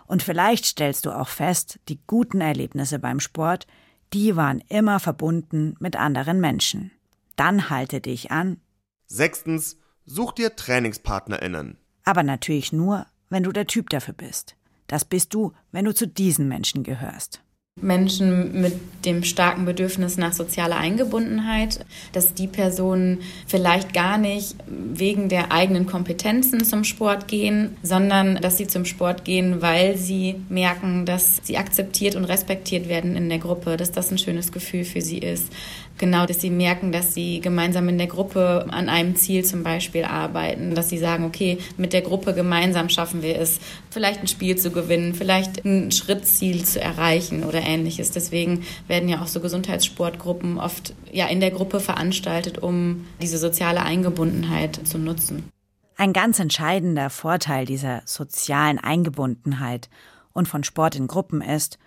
Und 0.06 0.22
vielleicht 0.22 0.64
stellst 0.64 1.06
du 1.06 1.10
auch 1.10 1.28
fest, 1.28 1.80
die 1.88 1.98
guten 2.06 2.40
Erlebnisse 2.40 2.98
beim 2.98 3.20
Sport, 3.20 3.66
die 4.12 4.36
waren 4.36 4.62
immer 4.68 5.00
verbunden 5.00 5.74
mit 5.80 5.96
anderen 5.96 6.40
Menschen. 6.40 6.92
Dann 7.36 7.70
halte 7.70 8.00
dich 8.00 8.30
an. 8.30 8.60
Sechstens, 9.06 9.76
such 10.06 10.32
dir 10.32 10.56
TrainingspartnerInnen. 10.56 11.78
Aber 12.04 12.22
natürlich 12.22 12.72
nur, 12.72 13.06
wenn 13.30 13.42
du 13.42 13.52
der 13.52 13.66
Typ 13.66 13.90
dafür 13.90 14.14
bist. 14.14 14.56
Das 14.86 15.04
bist 15.04 15.32
du, 15.34 15.52
wenn 15.72 15.84
du 15.84 15.94
zu 15.94 16.06
diesen 16.06 16.48
Menschen 16.48 16.82
gehörst. 16.82 17.44
Menschen 17.80 18.60
mit 18.60 18.74
dem 19.04 19.24
starken 19.24 19.64
Bedürfnis 19.64 20.16
nach 20.16 20.32
sozialer 20.32 20.76
Eingebundenheit, 20.76 21.84
dass 22.12 22.32
die 22.32 22.46
Personen 22.46 23.22
vielleicht 23.48 23.92
gar 23.92 24.16
nicht 24.16 24.54
wegen 24.68 25.28
der 25.28 25.50
eigenen 25.50 25.84
Kompetenzen 25.84 26.64
zum 26.64 26.84
Sport 26.84 27.26
gehen, 27.26 27.76
sondern 27.82 28.36
dass 28.36 28.58
sie 28.58 28.68
zum 28.68 28.84
Sport 28.84 29.24
gehen, 29.24 29.60
weil 29.60 29.96
sie 29.96 30.36
merken, 30.48 31.04
dass 31.04 31.40
sie 31.42 31.58
akzeptiert 31.58 32.14
und 32.14 32.26
respektiert 32.26 32.88
werden 32.88 33.16
in 33.16 33.28
der 33.28 33.38
Gruppe, 33.38 33.76
dass 33.76 33.90
das 33.90 34.12
ein 34.12 34.18
schönes 34.18 34.52
Gefühl 34.52 34.84
für 34.84 35.00
sie 35.00 35.18
ist. 35.18 35.52
Genau, 35.96 36.26
dass 36.26 36.40
sie 36.40 36.50
merken, 36.50 36.90
dass 36.90 37.14
sie 37.14 37.40
gemeinsam 37.40 37.88
in 37.88 37.98
der 37.98 38.08
Gruppe 38.08 38.66
an 38.68 38.88
einem 38.88 39.14
Ziel 39.14 39.44
zum 39.44 39.62
Beispiel 39.62 40.04
arbeiten, 40.04 40.74
dass 40.74 40.88
sie 40.88 40.98
sagen, 40.98 41.24
okay, 41.24 41.58
mit 41.76 41.92
der 41.92 42.02
Gruppe 42.02 42.34
gemeinsam 42.34 42.88
schaffen 42.88 43.22
wir 43.22 43.38
es, 43.38 43.60
vielleicht 43.90 44.20
ein 44.20 44.26
Spiel 44.26 44.56
zu 44.56 44.72
gewinnen, 44.72 45.14
vielleicht 45.14 45.64
ein 45.64 45.92
Schrittziel 45.92 46.64
zu 46.64 46.80
erreichen 46.80 47.44
oder 47.44 47.62
ähnliches. 47.62 48.10
Deswegen 48.10 48.64
werden 48.88 49.08
ja 49.08 49.22
auch 49.22 49.28
so 49.28 49.38
Gesundheitssportgruppen 49.38 50.58
oft 50.58 50.94
ja 51.12 51.26
in 51.26 51.38
der 51.38 51.52
Gruppe 51.52 51.78
veranstaltet, 51.78 52.58
um 52.58 53.06
diese 53.22 53.38
soziale 53.38 53.82
Eingebundenheit 53.82 54.80
zu 54.84 54.98
nutzen. 54.98 55.48
Ein 55.96 56.12
ganz 56.12 56.40
entscheidender 56.40 57.08
Vorteil 57.08 57.66
dieser 57.66 58.02
sozialen 58.04 58.80
Eingebundenheit 58.80 59.88
und 60.32 60.48
von 60.48 60.64
Sport 60.64 60.96
in 60.96 61.06
Gruppen 61.06 61.40
ist, 61.40 61.78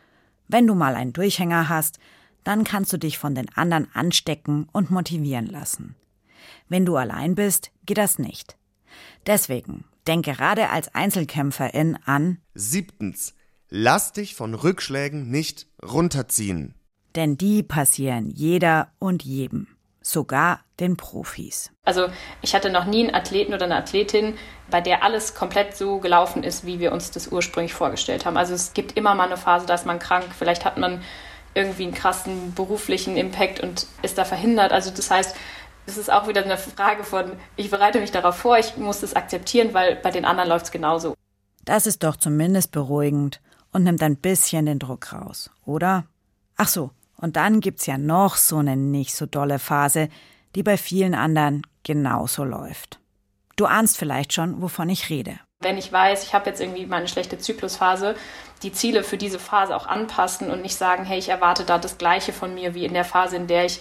wenn 0.48 0.66
du 0.66 0.76
mal 0.76 0.96
einen 0.96 1.12
Durchhänger 1.12 1.68
hast, 1.68 2.00
dann 2.48 2.64
kannst 2.64 2.94
du 2.94 2.98
dich 2.98 3.18
von 3.18 3.36
den 3.36 3.50
anderen 3.56 3.90
anstecken 3.94 4.70
und 4.72 4.90
motivieren 4.90 5.48
lassen. 5.48 5.96
Wenn 6.70 6.86
du 6.86 6.96
allein 6.96 7.36
bist, 7.36 7.72
geht 7.86 7.98
das 7.98 8.20
nicht. 8.20 8.56
Deswegen 9.26 9.84
denk 10.08 10.24
gerade 10.24 10.70
als 10.70 10.96
Einzelkämpferin 10.96 12.00
an 12.06 12.38
Siebtens. 12.54 13.34
Lass 13.70 14.14
dich 14.14 14.36
von 14.36 14.54
Rückschlägen 14.54 15.30
nicht 15.30 15.68
runterziehen. 15.84 16.74
Denn 17.16 17.38
die 17.38 17.64
passieren 17.64 18.30
jeder 18.30 18.94
und 18.98 19.24
jedem, 19.24 19.68
sogar 20.02 20.62
den 20.80 20.96
Profis. 20.96 21.72
Also 21.84 22.08
ich 22.42 22.56
hatte 22.56 22.70
noch 22.70 22.86
nie 22.86 23.04
einen 23.06 23.16
Athleten 23.16 23.54
oder 23.54 23.66
eine 23.66 23.76
Athletin, 23.76 24.36
bei 24.72 24.80
der 24.80 25.04
alles 25.04 25.36
komplett 25.36 25.76
so 25.76 26.00
gelaufen 26.00 26.44
ist, 26.44 26.66
wie 26.66 26.80
wir 26.80 26.94
uns 26.94 27.12
das 27.12 27.28
ursprünglich 27.28 27.74
vorgestellt 27.74 28.26
haben. 28.26 28.38
Also 28.38 28.54
es 28.54 28.74
gibt 28.74 28.96
immer 28.96 29.16
mal 29.16 29.26
eine 29.26 29.36
Phase, 29.36 29.66
da 29.66 29.74
ist 29.74 29.86
man 29.86 30.00
krank, 30.00 30.28
vielleicht 30.38 30.64
hat 30.64 30.78
man 30.78 31.02
irgendwie 31.58 31.84
einen 31.84 31.94
krassen 31.94 32.54
beruflichen 32.54 33.18
Impact 33.18 33.60
und 33.60 33.88
ist 34.04 34.18
da 34.18 34.24
verhindert. 34.24 34.72
Also 34.72 34.92
das 34.92 35.12
heißt, 35.12 35.36
es 35.88 35.98
ist 35.98 36.12
auch 36.12 36.28
wieder 36.28 36.44
eine 36.44 36.58
Frage 36.58 37.04
von, 37.04 37.32
ich 37.56 37.72
bereite 37.72 38.00
mich 38.00 38.12
darauf 38.12 38.38
vor, 38.38 38.58
ich 38.58 38.78
muss 38.78 39.02
das 39.02 39.16
akzeptieren, 39.16 39.74
weil 39.74 39.96
bei 39.96 40.12
den 40.12 40.26
anderen 40.26 40.50
läuft 40.50 40.66
es 40.66 40.72
genauso. 40.72 41.16
Das 41.66 41.88
ist 41.88 42.04
doch 42.04 42.16
zumindest 42.16 42.72
beruhigend 42.72 43.42
und 43.72 43.84
nimmt 43.84 44.04
ein 44.04 44.16
bisschen 44.16 44.66
den 44.66 44.80
Druck 44.80 45.12
raus, 45.12 45.50
oder? 45.66 46.06
Ach 46.56 46.68
so, 46.68 46.92
und 47.18 47.36
dann 47.36 47.60
gibt's 47.60 47.86
ja 47.86 47.98
noch 47.98 48.36
so 48.36 48.58
eine 48.58 48.78
nicht 48.78 49.16
so 49.16 49.26
dolle 49.26 49.60
Phase, 49.60 50.10
die 50.56 50.64
bei 50.64 50.78
vielen 50.78 51.16
anderen 51.16 51.66
genauso 51.84 52.44
läuft. 52.44 53.00
Du 53.56 53.66
ahnst 53.66 53.98
vielleicht 53.98 54.34
schon, 54.34 54.62
wovon 54.62 54.90
ich 54.90 55.10
rede. 55.10 55.40
Wenn 55.62 55.78
ich 55.78 55.92
weiß, 55.92 56.24
ich 56.24 56.34
habe 56.34 56.50
jetzt 56.50 56.62
irgendwie 56.62 56.86
meine 56.86 57.08
schlechte 57.08 57.40
Zyklusphase, 57.40 58.16
die 58.64 58.72
Ziele 58.72 59.04
für 59.04 59.18
diese 59.18 59.40
Phase 59.40 59.76
auch 59.76 59.88
anpassen 59.88 60.50
und 60.50 60.62
nicht 60.62 60.76
sagen, 60.76 61.06
hey, 61.06 61.20
ich 61.20 61.30
erwarte 61.30 61.64
da 61.64 61.78
das 61.78 61.98
Gleiche 61.98 62.34
von 62.34 62.54
mir 62.54 62.74
wie 62.74 62.86
in 62.86 62.94
der 62.94 63.06
Phase, 63.06 63.36
in 63.36 63.48
der 63.48 63.66
ich 63.66 63.80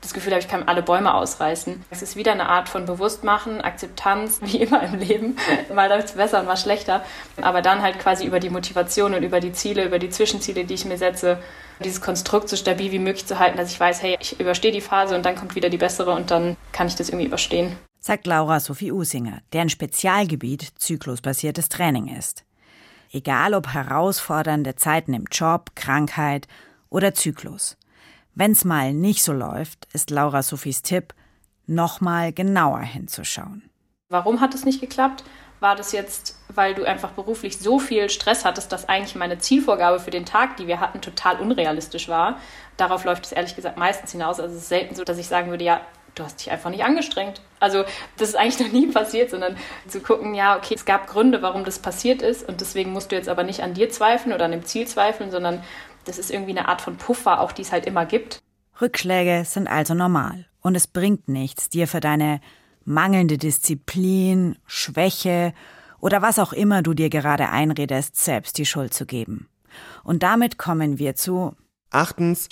das 0.00 0.14
Gefühl 0.14 0.32
habe, 0.32 0.42
ich 0.42 0.48
kann 0.48 0.68
alle 0.68 0.82
Bäume 0.82 1.14
ausreißen. 1.14 1.84
Es 1.90 2.02
ist 2.02 2.16
wieder 2.16 2.32
eine 2.32 2.48
Art 2.48 2.68
von 2.68 2.84
Bewusstmachen, 2.84 3.60
Akzeptanz, 3.60 4.40
wie 4.42 4.58
immer 4.58 4.82
im 4.82 4.98
Leben. 4.98 5.36
mal 5.74 5.88
läuft 5.88 6.08
es 6.08 6.12
besser 6.12 6.40
und 6.40 6.46
mal 6.46 6.56
schlechter. 6.56 7.04
Aber 7.40 7.62
dann 7.62 7.82
halt 7.82 7.98
quasi 7.98 8.24
über 8.24 8.40
die 8.40 8.50
Motivation 8.50 9.14
und 9.14 9.22
über 9.22 9.40
die 9.40 9.52
Ziele, 9.52 9.84
über 9.84 9.98
die 9.98 10.10
Zwischenziele, 10.10 10.64
die 10.64 10.74
ich 10.74 10.84
mir 10.84 10.98
setze, 10.98 11.38
dieses 11.82 12.00
Konstrukt 12.00 12.48
so 12.48 12.56
stabil 12.56 12.92
wie 12.92 12.98
möglich 12.98 13.26
zu 13.26 13.38
halten, 13.38 13.56
dass 13.56 13.70
ich 13.70 13.80
weiß, 13.80 14.02
hey, 14.02 14.16
ich 14.20 14.38
überstehe 14.40 14.72
die 14.72 14.80
Phase 14.80 15.14
und 15.14 15.26
dann 15.26 15.36
kommt 15.36 15.54
wieder 15.54 15.68
die 15.68 15.78
bessere 15.78 16.12
und 16.12 16.30
dann 16.30 16.56
kann 16.72 16.86
ich 16.86 16.94
das 16.94 17.08
irgendwie 17.08 17.26
überstehen. 17.26 17.76
Sagt 17.98 18.26
Laura 18.26 18.60
Sophie 18.60 18.92
Usinger, 18.92 19.40
deren 19.52 19.68
Spezialgebiet 19.68 20.72
zyklusbasiertes 20.78 21.68
Training 21.68 22.06
ist. 22.16 22.44
Egal 23.12 23.54
ob 23.54 23.68
herausfordernde 23.68 24.76
Zeiten 24.76 25.14
im 25.14 25.24
Job, 25.30 25.70
Krankheit 25.74 26.48
oder 26.88 27.14
Zyklus. 27.14 27.76
Wenn's 28.34 28.64
mal 28.64 28.92
nicht 28.92 29.22
so 29.22 29.32
läuft, 29.32 29.88
ist 29.92 30.10
Laura 30.10 30.42
Sophies 30.42 30.82
Tipp, 30.82 31.14
nochmal 31.66 32.32
genauer 32.32 32.80
hinzuschauen. 32.80 33.68
Warum 34.08 34.40
hat 34.40 34.54
es 34.54 34.64
nicht 34.64 34.80
geklappt? 34.80 35.24
War 35.58 35.74
das 35.74 35.92
jetzt, 35.92 36.38
weil 36.48 36.74
du 36.74 36.84
einfach 36.84 37.12
beruflich 37.12 37.58
so 37.58 37.78
viel 37.78 38.10
Stress 38.10 38.44
hattest, 38.44 38.70
dass 38.72 38.88
eigentlich 38.88 39.14
meine 39.14 39.38
Zielvorgabe 39.38 40.00
für 40.00 40.10
den 40.10 40.26
Tag, 40.26 40.58
die 40.58 40.66
wir 40.66 40.80
hatten, 40.80 41.00
total 41.00 41.40
unrealistisch 41.40 42.08
war? 42.08 42.38
Darauf 42.76 43.04
läuft 43.04 43.24
es 43.24 43.32
ehrlich 43.32 43.56
gesagt 43.56 43.78
meistens 43.78 44.12
hinaus. 44.12 44.38
Also 44.38 44.54
es 44.54 44.62
ist 44.62 44.68
selten 44.68 44.94
so, 44.94 45.02
dass 45.02 45.16
ich 45.16 45.28
sagen 45.28 45.50
würde, 45.50 45.64
ja, 45.64 45.80
du 46.16 46.24
hast 46.24 46.40
dich 46.40 46.50
einfach 46.50 46.70
nicht 46.70 46.82
angestrengt. 46.82 47.40
Also 47.60 47.84
das 48.16 48.30
ist 48.30 48.34
eigentlich 48.34 48.58
noch 48.58 48.72
nie 48.72 48.88
passiert, 48.88 49.30
sondern 49.30 49.56
zu 49.86 50.00
gucken, 50.00 50.34
ja, 50.34 50.56
okay, 50.56 50.74
es 50.74 50.84
gab 50.84 51.06
Gründe, 51.06 51.42
warum 51.42 51.64
das 51.64 51.78
passiert 51.78 52.22
ist 52.22 52.48
und 52.48 52.60
deswegen 52.60 52.92
musst 52.92 53.12
du 53.12 53.16
jetzt 53.16 53.28
aber 53.28 53.44
nicht 53.44 53.62
an 53.62 53.74
dir 53.74 53.90
zweifeln 53.90 54.34
oder 54.34 54.46
an 54.46 54.50
dem 54.50 54.64
Ziel 54.64 54.86
zweifeln, 54.88 55.30
sondern 55.30 55.62
das 56.04 56.18
ist 56.18 56.30
irgendwie 56.30 56.56
eine 56.56 56.68
Art 56.68 56.80
von 56.80 56.96
Puffer, 56.96 57.40
auch 57.40 57.52
die 57.52 57.62
es 57.62 57.72
halt 57.72 57.86
immer 57.86 58.06
gibt. 58.06 58.40
Rückschläge 58.80 59.44
sind 59.44 59.68
also 59.68 59.94
normal 59.94 60.46
und 60.60 60.74
es 60.74 60.86
bringt 60.86 61.28
nichts, 61.28 61.68
dir 61.68 61.86
für 61.86 62.00
deine 62.00 62.40
mangelnde 62.84 63.38
Disziplin, 63.38 64.56
Schwäche 64.66 65.52
oder 66.00 66.22
was 66.22 66.38
auch 66.38 66.52
immer 66.52 66.82
du 66.82 66.94
dir 66.94 67.10
gerade 67.10 67.50
einredest, 67.50 68.16
selbst 68.16 68.58
die 68.58 68.66
Schuld 68.66 68.94
zu 68.94 69.06
geben. 69.06 69.48
Und 70.02 70.22
damit 70.22 70.56
kommen 70.56 70.98
wir 70.98 71.14
zu 71.14 71.54
Achtens, 71.90 72.48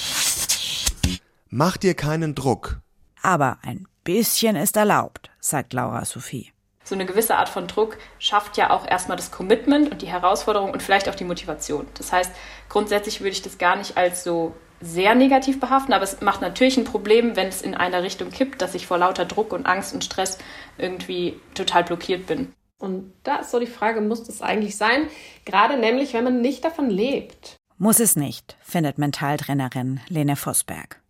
mach 1.49 1.77
dir 1.77 1.95
keinen 1.95 2.35
Druck. 2.35 2.84
Aber 3.25 3.57
ein 3.63 3.89
bisschen 4.05 4.55
ist 4.55 4.77
erlaubt, 4.77 5.31
sagt 5.41 5.73
Laura 5.73 6.05
Sophie. 6.05 6.53
So 6.85 6.95
eine 6.95 7.07
gewisse 7.07 7.37
Art 7.37 7.49
von 7.49 7.67
Druck 7.67 7.97
schafft 8.19 8.59
ja 8.59 8.69
auch 8.69 8.87
erstmal 8.87 9.17
das 9.17 9.31
Commitment 9.31 9.91
und 9.91 10.03
die 10.03 10.09
Herausforderung 10.09 10.73
und 10.73 10.83
vielleicht 10.83 11.09
auch 11.09 11.15
die 11.15 11.25
Motivation. 11.25 11.87
Das 11.95 12.13
heißt, 12.13 12.31
grundsätzlich 12.69 13.23
würde 13.23 13.31
ich 13.31 13.41
das 13.41 13.57
gar 13.57 13.77
nicht 13.77 13.97
als 13.97 14.25
so 14.25 14.55
sehr 14.83 15.15
negativ 15.15 15.59
behaften, 15.59 15.95
aber 15.95 16.05
es 16.05 16.21
macht 16.21 16.43
natürlich 16.43 16.77
ein 16.77 16.85
Problem, 16.85 17.35
wenn 17.35 17.49
es 17.49 17.63
in 17.63 17.75
eine 17.75 18.03
Richtung 18.03 18.29
kippt, 18.29 18.61
dass 18.61 18.75
ich 18.75 18.87
vor 18.87 18.99
lauter 18.99 19.25
Druck 19.25 19.55
und 19.55 19.65
Angst 19.65 19.95
und 19.95 20.05
Stress 20.05 20.37
irgendwie 20.77 21.41
total 21.55 21.83
blockiert 21.83 22.27
bin. 22.27 22.53
Und 22.79 23.11
da 23.23 23.37
ist 23.37 23.53
so 23.53 23.59
die 23.59 23.67
Frage, 23.67 24.03
muss 24.03 24.25
das 24.25 24.43
eigentlich 24.43 24.77
sein? 24.77 25.09
Gerade 25.47 25.79
nämlich, 25.79 26.13
wenn 26.13 26.25
man 26.25 26.43
nicht 26.43 26.63
davon 26.63 26.91
lebt. 26.91 27.57
Muss 27.79 28.01
es 28.01 28.17
nicht, 28.17 28.59
findet 28.61 28.99
Mentaltrainerin 28.99 30.01
Lene 30.11 30.37
Vosberg. 30.37 31.01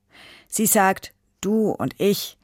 Sie 0.46 0.66
sagt, 0.66 1.12
du 1.44 1.70
und 1.70 1.94
ich, 1.98 2.38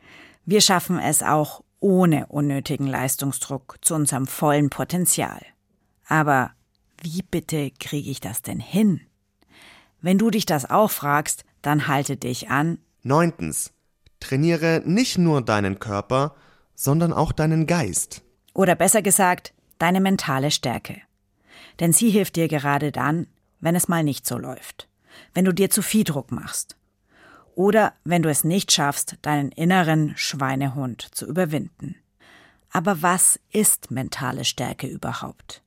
wir 0.44 0.60
schaffen 0.60 0.98
es 0.98 1.22
auch 1.22 1.62
ohne 1.80 2.26
unnötigen 2.26 2.86
Leistungsdruck 2.86 3.78
zu 3.80 3.94
unserem 3.94 4.26
vollen 4.26 4.70
Potenzial. 4.70 5.40
Aber 6.06 6.50
wie 7.02 7.22
bitte 7.22 7.70
kriege 7.78 8.10
ich 8.10 8.20
das 8.20 8.42
denn 8.42 8.60
hin? 8.60 9.00
Wenn 10.00 10.18
du 10.18 10.30
dich 10.30 10.46
das 10.46 10.68
auch 10.68 10.90
fragst, 10.90 11.44
dann 11.62 11.88
halte 11.88 12.16
dich 12.16 12.50
an. 12.50 12.78
Neuntens. 13.02 13.72
Trainiere 14.18 14.82
nicht 14.84 15.18
nur 15.18 15.42
deinen 15.42 15.78
Körper, 15.78 16.34
sondern 16.74 17.12
auch 17.12 17.32
deinen 17.32 17.66
Geist. 17.66 18.22
Oder 18.52 18.74
besser 18.74 19.02
gesagt, 19.02 19.54
deine 19.78 20.00
mentale 20.00 20.50
Stärke. 20.50 21.00
Denn 21.78 21.92
sie 21.92 22.10
hilft 22.10 22.36
dir 22.36 22.48
gerade 22.48 22.92
dann, 22.92 23.26
wenn 23.60 23.74
es 23.74 23.88
mal 23.88 24.04
nicht 24.04 24.26
so 24.26 24.36
läuft. 24.36 24.88
Wenn 25.32 25.44
du 25.44 25.52
dir 25.52 25.70
zu 25.70 25.82
viel 25.82 26.04
Druck 26.04 26.32
machst 26.32 26.76
oder 27.60 27.92
wenn 28.04 28.22
du 28.22 28.30
es 28.30 28.42
nicht 28.42 28.72
schaffst, 28.72 29.16
deinen 29.20 29.52
inneren 29.52 30.14
Schweinehund 30.16 31.06
zu 31.14 31.26
überwinden. 31.26 31.94
Aber 32.72 33.02
was 33.02 33.38
ist 33.52 33.90
mentale 33.90 34.46
Stärke 34.46 34.86
überhaupt? 34.86 35.60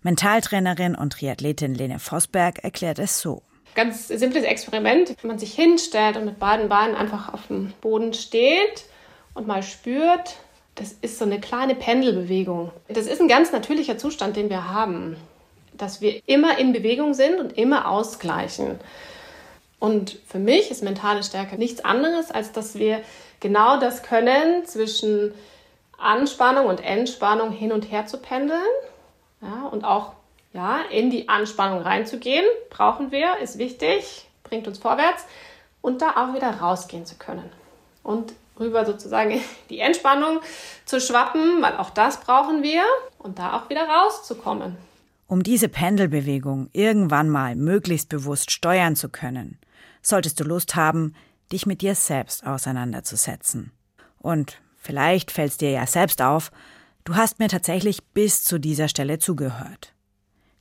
Mentaltrainerin 0.00 0.94
und 0.94 1.12
Triathletin 1.12 1.74
Lene 1.74 1.98
Vosberg 1.98 2.64
erklärt 2.64 2.98
es 2.98 3.20
so. 3.20 3.42
Ganz 3.74 4.08
simples 4.08 4.44
Experiment, 4.44 5.16
wenn 5.20 5.28
man 5.28 5.38
sich 5.38 5.52
hinstellt 5.52 6.16
und 6.16 6.24
mit 6.24 6.38
beiden 6.38 6.70
Beinen 6.70 6.96
einfach 6.96 7.30
auf 7.34 7.48
dem 7.48 7.74
Boden 7.82 8.14
steht 8.14 8.86
und 9.34 9.46
mal 9.46 9.62
spürt, 9.62 10.36
das 10.76 10.92
ist 10.92 11.18
so 11.18 11.26
eine 11.26 11.40
kleine 11.40 11.74
Pendelbewegung. 11.74 12.72
Das 12.88 13.06
ist 13.06 13.20
ein 13.20 13.28
ganz 13.28 13.52
natürlicher 13.52 13.98
Zustand, 13.98 14.36
den 14.36 14.48
wir 14.48 14.70
haben, 14.70 15.18
dass 15.74 16.00
wir 16.00 16.22
immer 16.24 16.56
in 16.58 16.72
Bewegung 16.72 17.12
sind 17.12 17.38
und 17.38 17.58
immer 17.58 17.86
ausgleichen. 17.86 18.80
Und 19.78 20.18
für 20.26 20.38
mich 20.38 20.70
ist 20.70 20.82
mentale 20.82 21.22
Stärke 21.22 21.56
nichts 21.56 21.84
anderes, 21.84 22.30
als 22.30 22.52
dass 22.52 22.74
wir 22.74 23.00
genau 23.40 23.78
das 23.78 24.02
Können 24.02 24.64
zwischen 24.64 25.32
Anspannung 25.98 26.66
und 26.66 26.82
Entspannung 26.82 27.52
hin 27.52 27.72
und 27.72 27.90
her 27.90 28.06
zu 28.06 28.18
pendeln. 28.18 28.60
Ja, 29.40 29.68
und 29.70 29.84
auch 29.84 30.12
ja, 30.52 30.80
in 30.90 31.10
die 31.10 31.28
Anspannung 31.28 31.82
reinzugehen, 31.82 32.44
brauchen 32.70 33.12
wir, 33.12 33.38
ist 33.38 33.58
wichtig, 33.58 34.26
bringt 34.42 34.66
uns 34.66 34.78
vorwärts 34.78 35.24
und 35.80 36.02
da 36.02 36.10
auch 36.16 36.34
wieder 36.34 36.50
rausgehen 36.50 37.06
zu 37.06 37.16
können. 37.16 37.48
Und 38.02 38.32
rüber 38.58 38.84
sozusagen 38.84 39.40
die 39.70 39.80
Entspannung 39.80 40.40
zu 40.84 41.00
schwappen, 41.00 41.62
weil 41.62 41.76
auch 41.76 41.90
das 41.90 42.20
brauchen 42.20 42.62
wir 42.62 42.82
und 43.18 43.38
da 43.38 43.56
auch 43.56 43.70
wieder 43.70 43.86
rauszukommen. 43.88 44.76
Um 45.26 45.42
diese 45.42 45.68
Pendelbewegung 45.68 46.70
irgendwann 46.72 47.28
mal 47.28 47.54
möglichst 47.54 48.08
bewusst 48.08 48.50
steuern 48.50 48.96
zu 48.96 49.10
können, 49.10 49.58
solltest 50.02 50.40
du 50.40 50.44
Lust 50.44 50.76
haben, 50.76 51.14
dich 51.52 51.66
mit 51.66 51.82
dir 51.82 51.94
selbst 51.94 52.46
auseinanderzusetzen. 52.46 53.72
Und 54.18 54.60
vielleicht 54.76 55.30
fällt 55.30 55.52
es 55.52 55.58
dir 55.58 55.70
ja 55.70 55.86
selbst 55.86 56.22
auf, 56.22 56.50
du 57.04 57.16
hast 57.16 57.38
mir 57.38 57.48
tatsächlich 57.48 58.04
bis 58.12 58.44
zu 58.44 58.58
dieser 58.58 58.88
Stelle 58.88 59.18
zugehört. 59.18 59.94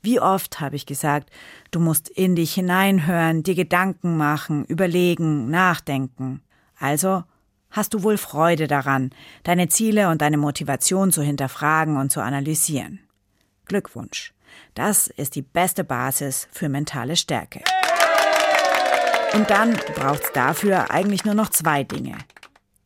Wie 0.01 0.19
oft 0.19 0.59
habe 0.59 0.75
ich 0.75 0.85
gesagt, 0.85 1.31
du 1.71 1.79
musst 1.79 2.07
in 2.07 2.35
dich 2.35 2.53
hineinhören, 2.53 3.43
dir 3.43 3.55
Gedanken 3.55 4.15
machen, 4.15 4.63
überlegen, 4.65 5.49
nachdenken. 5.49 6.41
Also 6.79 7.23
hast 7.71 7.93
du 7.93 8.03
wohl 8.03 8.17
Freude 8.17 8.67
daran, 8.67 9.09
deine 9.43 9.67
Ziele 9.67 10.09
und 10.09 10.21
deine 10.21 10.37
Motivation 10.37 11.11
zu 11.11 11.21
hinterfragen 11.21 11.97
und 11.97 12.11
zu 12.11 12.21
analysieren. 12.21 12.99
Glückwunsch. 13.65 14.33
Das 14.75 15.07
ist 15.07 15.35
die 15.35 15.41
beste 15.41 15.83
Basis 15.83 16.47
für 16.51 16.69
mentale 16.69 17.15
Stärke. 17.15 17.61
Und 19.33 19.49
dann 19.49 19.73
braucht 19.95 20.23
es 20.23 20.31
dafür 20.33 20.91
eigentlich 20.91 21.25
nur 21.25 21.33
noch 21.33 21.49
zwei 21.49 21.83
Dinge. 21.83 22.17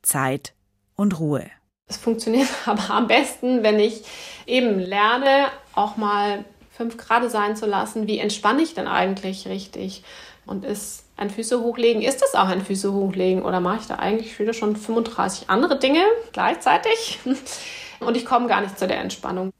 Zeit 0.02 0.54
und 0.96 1.20
Ruhe. 1.20 1.50
Es 1.88 1.98
funktioniert 1.98 2.50
aber 2.66 2.90
am 2.90 3.08
besten, 3.08 3.64
wenn 3.64 3.80
ich 3.80 4.04
eben 4.46 4.80
lerne, 4.80 5.48
auch 5.74 5.98
mal 5.98 6.46
fünf 6.76 6.98
Grad 6.98 7.30
sein 7.30 7.56
zu 7.56 7.66
lassen. 7.66 8.08
Wie 8.08 8.20
entspanne 8.20 8.62
ich 8.62 8.74
denn 8.74 8.88
eigentlich 8.88 9.48
richtig? 9.48 10.04
Und 10.46 10.66
ist 10.66 11.06
ein 11.18 11.30
Füße 11.30 11.62
hochlegen, 11.62 12.02
ist 12.02 12.22
das 12.22 12.34
auch 12.34 12.48
ein 12.48 12.66
Füße 12.66 12.92
hochlegen? 12.92 13.44
Oder 13.44 13.60
mache 13.60 13.80
ich 13.82 13.88
da 13.88 13.98
eigentlich 13.98 14.38
wieder 14.40 14.54
schon 14.54 14.76
35 14.76 15.50
andere 15.50 15.78
Dinge 15.78 16.04
gleichzeitig? 16.34 17.20
Und 18.00 18.18
ich 18.18 18.26
komme 18.26 18.48
gar 18.48 18.62
nicht 18.62 18.80
zu 18.80 18.88
der 18.88 19.00
Entspannung. 19.00 19.52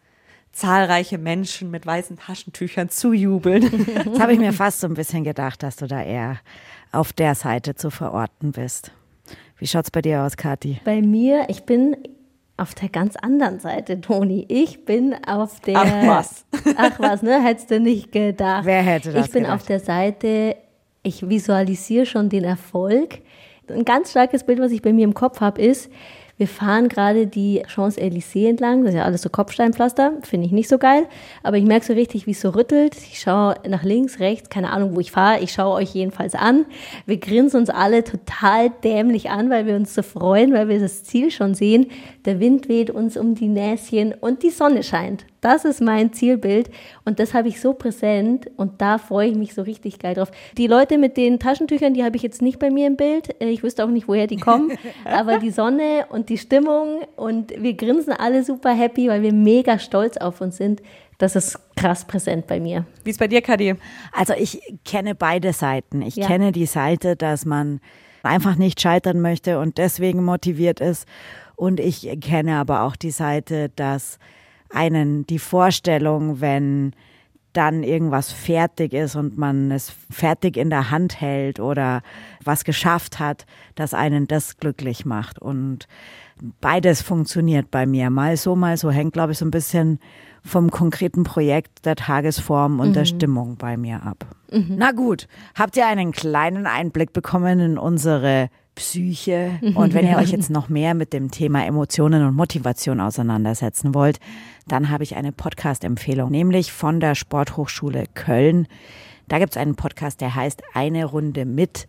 zahlreiche 0.52 1.18
Menschen 1.18 1.70
mit 1.70 1.86
weißen 1.86 2.18
Taschentüchern 2.18 2.90
zujubeln. 2.90 3.86
Das 4.06 4.20
habe 4.20 4.34
ich 4.34 4.40
mir 4.40 4.54
fast 4.54 4.80
so 4.80 4.88
ein 4.88 4.96
bisschen 4.96 5.24
gedacht, 5.24 5.62
dass 5.64 5.76
du 5.76 5.88
da 5.88 6.02
eher 6.02 6.40
auf 6.92 7.14
der 7.14 7.36
Seite 7.36 7.76
zu 7.76 7.92
verorten 7.92 8.52
bist. 8.52 8.92
Wie 9.58 9.68
schaut's 9.68 9.92
bei 9.92 10.02
dir 10.02 10.24
aus, 10.24 10.36
Kathi? 10.36 10.82
Bei 10.84 11.02
mir, 11.02 11.46
ich 11.50 11.64
bin 11.64 11.96
auf 12.58 12.74
der 12.74 12.90
ganz 12.90 13.16
anderen 13.18 13.60
Seite, 13.60 14.00
Toni. 14.00 14.46
Ich 14.48 14.86
bin 14.86 15.16
auf 15.28 15.60
der. 15.62 15.78
Ach 15.78 16.08
was. 16.08 16.46
Ach 16.78 17.00
was, 17.00 17.22
ne? 17.22 17.42
Hättest 17.44 17.72
du 17.72 17.80
nicht 17.80 18.12
gedacht. 18.12 18.66
Wer 18.66 18.82
hätte 18.82 19.12
das 19.12 19.26
Ich 19.28 19.32
bin 19.32 19.44
gedacht? 19.44 19.62
auf 19.62 19.68
der 19.68 19.80
Seite, 19.80 20.56
ich 21.04 21.28
visualisiere 21.28 22.06
schon 22.06 22.30
den 22.30 22.44
Erfolg. 22.44 23.20
Ein 23.68 23.84
ganz 23.84 24.12
starkes 24.12 24.44
Bild, 24.46 24.60
was 24.60 24.72
ich 24.72 24.82
bei 24.82 24.94
mir 24.94 25.04
im 25.04 25.14
Kopf 25.14 25.42
habe, 25.42 25.62
ist, 25.62 25.92
wir 26.38 26.48
fahren 26.50 26.90
gerade 26.90 27.28
die 27.28 27.64
Champs-Élysées 27.66 28.50
entlang. 28.50 28.84
Das 28.84 28.94
ist 28.94 28.98
ja 28.98 29.06
alles 29.06 29.22
so 29.22 29.30
Kopfsteinpflaster. 29.30 30.14
Finde 30.24 30.46
ich 30.48 30.52
nicht 30.52 30.68
so 30.68 30.78
geil. 30.78 31.08
Aber 31.44 31.58
ich 31.58 31.64
merke 31.64 31.86
so 31.86 31.94
richtig, 31.94 32.28
wie 32.28 32.32
es 32.32 32.42
so 32.42 32.50
rüttelt. 32.50 32.96
Ich 32.96 33.20
schaue 33.20 33.56
nach 33.68 33.84
links, 33.84 34.20
rechts, 34.20 34.50
keine 34.50 34.72
Ahnung, 34.72 34.96
wo 34.96 35.00
ich 35.00 35.12
fahre. 35.12 35.40
Ich 35.42 35.54
schaue 35.54 35.76
euch 35.76 35.94
jedenfalls 35.94 36.36
an. 36.36 36.66
Wir 37.06 37.18
grinsen 37.18 37.62
uns 37.62 37.70
alle 37.70 38.04
total 38.04 38.70
dämlich 38.84 39.30
an, 39.30 39.50
weil 39.50 39.66
wir 39.66 39.76
uns 39.76 39.96
so 39.96 40.02
freuen, 40.02 40.54
weil 40.54 40.68
wir 40.68 40.80
das 40.80 41.06
Ziel 41.06 41.32
schon 41.32 41.54
sehen. 41.54 41.88
Der 42.26 42.42
Wind 42.42 42.68
weht 42.68 42.90
uns 42.90 43.16
um 43.16 43.36
die 43.36 43.48
Näschen 43.48 44.14
und 44.14 44.44
die 44.44 44.50
Sonne 44.50 44.84
scheint. 44.84 45.26
Das 45.46 45.64
ist 45.64 45.80
mein 45.80 46.12
Zielbild 46.12 46.72
und 47.04 47.20
das 47.20 47.36
habe 47.36 47.48
ich 47.50 47.62
so 47.62 47.74
präsent 47.74 48.50
und 48.58 48.82
da 48.82 48.98
freue 48.98 49.28
ich 49.30 49.36
mich 49.36 49.54
so 49.54 49.62
richtig 49.62 50.00
geil 50.00 50.16
drauf. 50.16 50.32
Die 50.58 50.66
Leute 50.66 50.98
mit 50.98 51.18
den 51.18 51.38
Taschentüchern, 51.38 51.94
die 51.94 52.04
habe 52.04 52.16
ich 52.16 52.24
jetzt 52.24 52.42
nicht 52.42 52.58
bei 52.58 52.72
mir 52.72 52.88
im 52.88 52.96
Bild. 52.98 53.40
Äh, 53.40 53.50
Ich 53.50 53.62
wüsste 53.62 53.86
auch 53.86 53.90
nicht, 53.90 54.08
woher 54.08 54.26
die 54.26 54.38
kommen, 54.38 54.72
aber 55.06 55.38
die 55.38 55.52
Sonne 55.52 56.08
und 56.10 56.30
die 56.30 56.40
Stimmung 56.40 57.02
und 57.16 57.54
wir 57.62 57.76
grinsen 57.76 58.12
alle 58.12 58.44
super 58.44 58.74
happy, 58.74 59.08
weil 59.08 59.22
wir 59.22 59.34
mega 59.34 59.78
stolz 59.78 60.18
auf 60.18 60.42
uns 60.42 60.58
sind. 60.58 60.82
Das 61.20 61.36
ist 61.36 61.60
krass 61.76 62.06
präsent 62.06 62.48
bei 62.48 62.60
mir. 62.60 62.88
Wie 63.04 63.12
ist 63.12 63.20
bei 63.20 63.28
dir, 63.28 63.44
Kadi? 63.44 63.76
Also 64.14 64.34
ich 64.34 64.60
kenne 64.84 65.14
beide 65.14 65.54
Seiten. 65.54 66.02
Ich 66.02 66.16
Ja. 66.16 66.26
kenne 66.26 66.54
die 66.54 66.66
Seite, 66.66 67.16
dass 67.16 67.46
man 67.46 67.82
einfach 68.24 68.56
nicht 68.56 68.82
scheitern 68.82 69.22
möchte 69.22 69.60
und 69.60 69.78
deswegen 69.78 70.24
motiviert 70.24 70.80
ist. 70.80 71.08
Und 71.56 71.80
ich 71.80 72.18
kenne 72.20 72.56
aber 72.56 72.82
auch 72.82 72.96
die 72.96 73.12
Seite, 73.12 73.70
dass 73.76 74.18
einen 74.76 75.26
die 75.26 75.40
Vorstellung, 75.40 76.42
wenn 76.42 76.94
dann 77.54 77.84
irgendwas 77.84 78.32
fertig 78.32 78.94
ist 78.94 79.16
und 79.16 79.38
man 79.38 79.72
es 79.72 79.94
fertig 80.12 80.58
in 80.58 80.70
der 80.70 80.92
Hand 80.92 81.22
hält 81.22 81.60
oder 81.60 82.02
was 82.44 82.66
geschafft 82.66 83.20
hat, 83.20 83.46
dass 83.76 83.94
einen 83.94 84.28
das 84.28 84.58
glücklich 84.58 85.06
macht. 85.06 85.40
Und 85.40 85.88
beides 86.60 87.02
funktioniert 87.02 87.72
bei 87.72 87.86
mir. 87.86 88.10
Mal 88.10 88.36
so, 88.36 88.56
mal 88.56 88.76
so. 88.76 88.92
Hängt, 88.92 89.14
glaube 89.14 89.32
ich, 89.32 89.38
so 89.38 89.46
ein 89.46 89.52
bisschen 89.52 90.00
vom 90.44 90.70
konkreten 90.70 91.24
Projekt, 91.24 91.86
der 91.86 91.96
Tagesform 91.96 92.80
und 92.80 92.96
der 92.96 93.06
Stimmung 93.06 93.56
bei 93.56 93.78
mir 93.78 94.04
ab. 94.04 94.26
Na 94.78 94.92
gut, 94.92 95.28
habt 95.56 95.76
ihr 95.78 95.88
einen 95.88 96.12
kleinen 96.12 96.68
Einblick 96.68 97.14
bekommen 97.14 97.60
in 97.60 97.78
unsere 97.78 98.50
Psyche? 98.76 99.60
Und 99.76 99.94
wenn 99.94 100.08
ihr 100.08 100.18
euch 100.18 100.32
jetzt 100.32 100.50
noch 100.50 100.70
mehr 100.70 100.94
mit 100.94 101.14
dem 101.14 101.32
Thema 101.32 101.66
Emotionen 101.66 102.26
und 102.26 102.36
Motivation 102.36 103.00
auseinandersetzen 103.00 103.94
wollt, 103.96 104.20
dann 104.68 104.90
habe 104.90 105.04
ich 105.04 105.16
eine 105.16 105.32
Podcast-Empfehlung, 105.32 106.30
nämlich 106.30 106.72
von 106.72 107.00
der 107.00 107.16
Sporthochschule 107.16 108.06
Köln. 108.14 108.68
Da 109.28 109.40
gibt 109.40 109.54
es 109.54 109.58
einen 109.58 109.76
Podcast, 109.76 110.22
der 110.22 110.36
heißt 110.36 110.62
Eine 110.74 111.06
Runde 111.06 111.46
mit. 111.46 111.88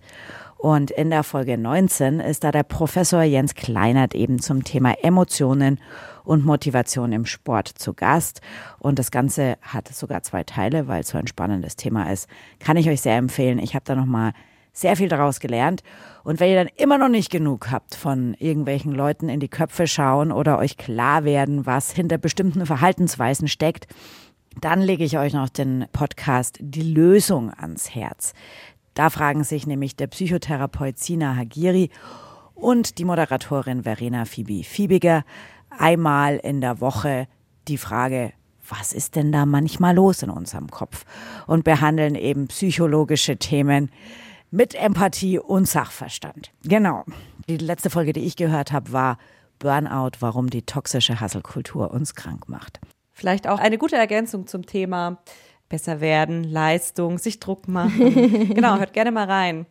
Und 0.59 0.91
in 0.91 1.11
der 1.11 1.23
Folge 1.23 1.59
19 1.59 2.19
ist 2.21 2.43
da 2.43 2.51
der 2.51 2.63
Professor 2.63 3.23
Jens 3.23 3.55
Kleinert 3.55 4.15
eben 4.15 4.39
zum 4.41 4.65
Thema 4.65 4.95
Emotionen 5.03 5.79
und 6.25 6.47
Motivation 6.47 7.13
im 7.13 7.27
Sport 7.27 7.69
zu 7.69 7.93
Gast. 7.93 8.41
Und 8.79 8.99
das 8.99 9.11
Ganze 9.11 9.59
hat 9.61 9.89
sogar 9.89 10.23
zwei 10.23 10.45
Teile, 10.45 10.89
weil 10.89 11.03
es 11.03 11.09
so 11.09 11.19
ein 11.19 11.27
spannendes 11.27 11.77
Thema 11.77 12.11
ist. 12.11 12.27
Kann 12.59 12.79
ich 12.79 12.89
euch 12.89 13.03
sehr 13.03 13.17
empfehlen. 13.17 13.59
Ich 13.59 13.75
habe 13.75 13.85
da 13.85 13.95
nochmal 13.95 14.33
sehr 14.77 14.95
viel 14.97 15.09
daraus 15.09 15.41
gelernt. 15.41 15.83
Und 16.23 16.39
wenn 16.39 16.51
ihr 16.51 16.57
dann 16.57 16.73
immer 16.77 16.99
noch 16.99 17.09
nicht 17.09 17.31
genug 17.31 17.71
habt 17.71 17.95
von 17.95 18.35
irgendwelchen 18.35 18.93
Leuten 18.93 19.29
in 19.29 19.41
die 19.41 19.49
Köpfe 19.49 19.87
schauen 19.87 20.31
oder 20.31 20.59
euch 20.59 20.77
klar 20.77 21.25
werden, 21.25 21.65
was 21.65 21.93
hinter 21.93 22.19
bestimmten 22.19 22.67
Verhaltensweisen 22.67 23.49
steckt, 23.49 23.87
dann 24.61 24.83
lege 24.83 25.05
ich 25.05 25.19
euch 25.19 25.33
noch 25.33 25.49
den 25.49 25.87
Podcast 25.93 26.59
Die 26.61 26.93
Lösung 26.93 27.53
ans 27.53 27.95
Herz. 27.95 28.35
Da 28.95 29.11
fragen 29.11 29.45
sich 29.45 29.67
nämlich 29.67 29.97
der 29.97 30.09
Psychotherapeut 30.09 30.99
Sina 30.99 31.37
Hagiri 31.37 31.91
und 32.55 32.99
die 32.99 33.05
Moderatorin 33.05 33.85
Verena 33.85 34.25
Fibi 34.25 34.63
Fiebiger 34.63 35.25
einmal 35.71 36.37
in 36.37 36.61
der 36.61 36.81
Woche 36.81 37.29
die 37.69 37.79
Frage, 37.79 38.33
was 38.69 38.93
ist 38.93 39.17
denn 39.17 39.33
da 39.33 39.47
manchmal 39.47 39.95
los 39.95 40.23
in 40.23 40.31
unserem 40.31 40.69
Kopf? 40.69 41.05
Und 41.47 41.65
behandeln 41.65 42.15
eben 42.15 42.49
psychologische 42.49 43.37
Themen 43.37 43.91
mit 44.57 44.75
Empathie 44.75 45.39
und 45.39 45.69
Sachverstand. 45.69 46.51
Genau. 46.65 47.05
Die 47.47 47.59
letzte 47.59 47.91
Folge, 47.91 48.15
die 48.15 48.25
ich 48.25 48.37
gehört 48.37 48.73
habe, 48.73 48.91
war 48.91 49.19
Burnout, 49.59 50.13
warum 50.21 50.49
die 50.49 50.63
toxische 50.63 51.21
Hasselkultur 51.21 51.91
uns 51.91 52.15
krank 52.15 52.49
macht. 52.49 52.81
Vielleicht 53.13 53.47
auch 53.47 53.59
eine 53.59 53.77
gute 53.77 53.97
Ergänzung 53.97 54.47
zum 54.47 54.65
Thema 54.65 55.19
besser 55.69 56.01
werden, 56.01 56.43
Leistung, 56.43 57.19
sich 57.19 57.39
Druck 57.39 57.69
machen. 57.69 58.15
genau, 58.55 58.79
hört 58.79 58.95
gerne 58.95 59.11
mal 59.11 59.27
rein. 59.27 59.67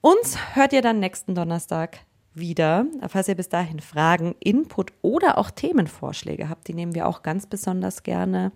Uns 0.00 0.38
hört 0.54 0.72
ihr 0.72 0.80
dann 0.80 0.98
nächsten 0.98 1.34
Donnerstag 1.34 1.98
wieder. 2.32 2.86
Falls 3.06 3.28
ihr 3.28 3.34
bis 3.34 3.50
dahin 3.50 3.80
Fragen, 3.80 4.34
Input 4.40 4.94
oder 5.02 5.36
auch 5.36 5.50
Themenvorschläge 5.50 6.48
habt, 6.48 6.68
die 6.68 6.74
nehmen 6.74 6.94
wir 6.94 7.06
auch 7.06 7.22
ganz 7.22 7.46
besonders 7.46 8.02
gerne. 8.02 8.52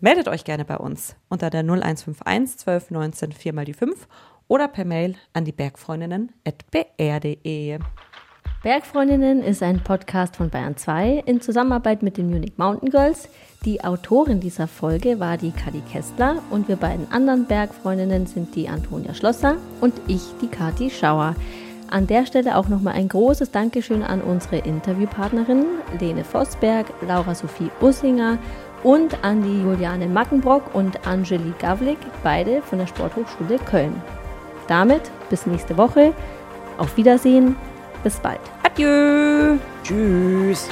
Meldet 0.00 0.28
euch 0.28 0.44
gerne 0.44 0.64
bei 0.64 0.78
uns 0.78 1.14
unter 1.28 1.50
der 1.50 1.60
0151 1.60 2.58
12 2.58 2.90
19 2.90 3.32
4 3.32 3.52
mal 3.52 3.64
die 3.66 3.74
5 3.74 4.08
oder 4.48 4.68
per 4.68 4.84
Mail 4.84 5.14
an 5.32 5.44
die 5.44 5.52
Bergfreundinnen.br.de. 5.52 7.78
Bergfreundinnen 8.62 9.42
ist 9.44 9.62
ein 9.62 9.84
Podcast 9.84 10.34
von 10.34 10.50
Bayern 10.50 10.76
2 10.76 11.22
in 11.26 11.40
Zusammenarbeit 11.40 12.02
mit 12.02 12.16
den 12.16 12.28
Munich 12.28 12.54
Mountain 12.56 12.90
Girls. 12.90 13.28
Die 13.64 13.84
Autorin 13.84 14.40
dieser 14.40 14.66
Folge 14.66 15.20
war 15.20 15.36
die 15.36 15.52
Kadi 15.52 15.80
Kestler 15.92 16.42
und 16.50 16.66
wir 16.66 16.74
beiden 16.74 17.08
anderen 17.12 17.46
Bergfreundinnen 17.46 18.26
sind 18.26 18.56
die 18.56 18.68
Antonia 18.68 19.14
Schlosser 19.14 19.58
und 19.80 19.94
ich, 20.08 20.22
die 20.42 20.48
Kati 20.48 20.90
Schauer. 20.90 21.36
An 21.88 22.08
der 22.08 22.26
Stelle 22.26 22.56
auch 22.56 22.68
nochmal 22.68 22.94
ein 22.94 23.08
großes 23.08 23.52
Dankeschön 23.52 24.02
an 24.02 24.20
unsere 24.20 24.58
Interviewpartnerinnen 24.58 25.66
Lene 26.00 26.24
Vosberg, 26.24 26.86
Laura 27.06 27.36
Sophie 27.36 27.70
Ussinger 27.80 28.38
und 28.82 29.24
an 29.24 29.42
die 29.42 29.62
Juliane 29.62 30.08
Mackenbrock 30.08 30.74
und 30.74 31.06
Angeli 31.06 31.54
Gavlik, 31.60 31.98
beide 32.24 32.60
von 32.62 32.78
der 32.78 32.88
Sporthochschule 32.88 33.60
Köln. 33.60 34.02
Damit 34.68 35.10
bis 35.30 35.46
nächste 35.46 35.76
Woche. 35.76 36.12
Auf 36.76 36.96
Wiedersehen 36.96 37.56
bis 38.04 38.16
bald. 38.16 38.40
Adieu. 38.62 39.56
Tschüss. 39.82 40.68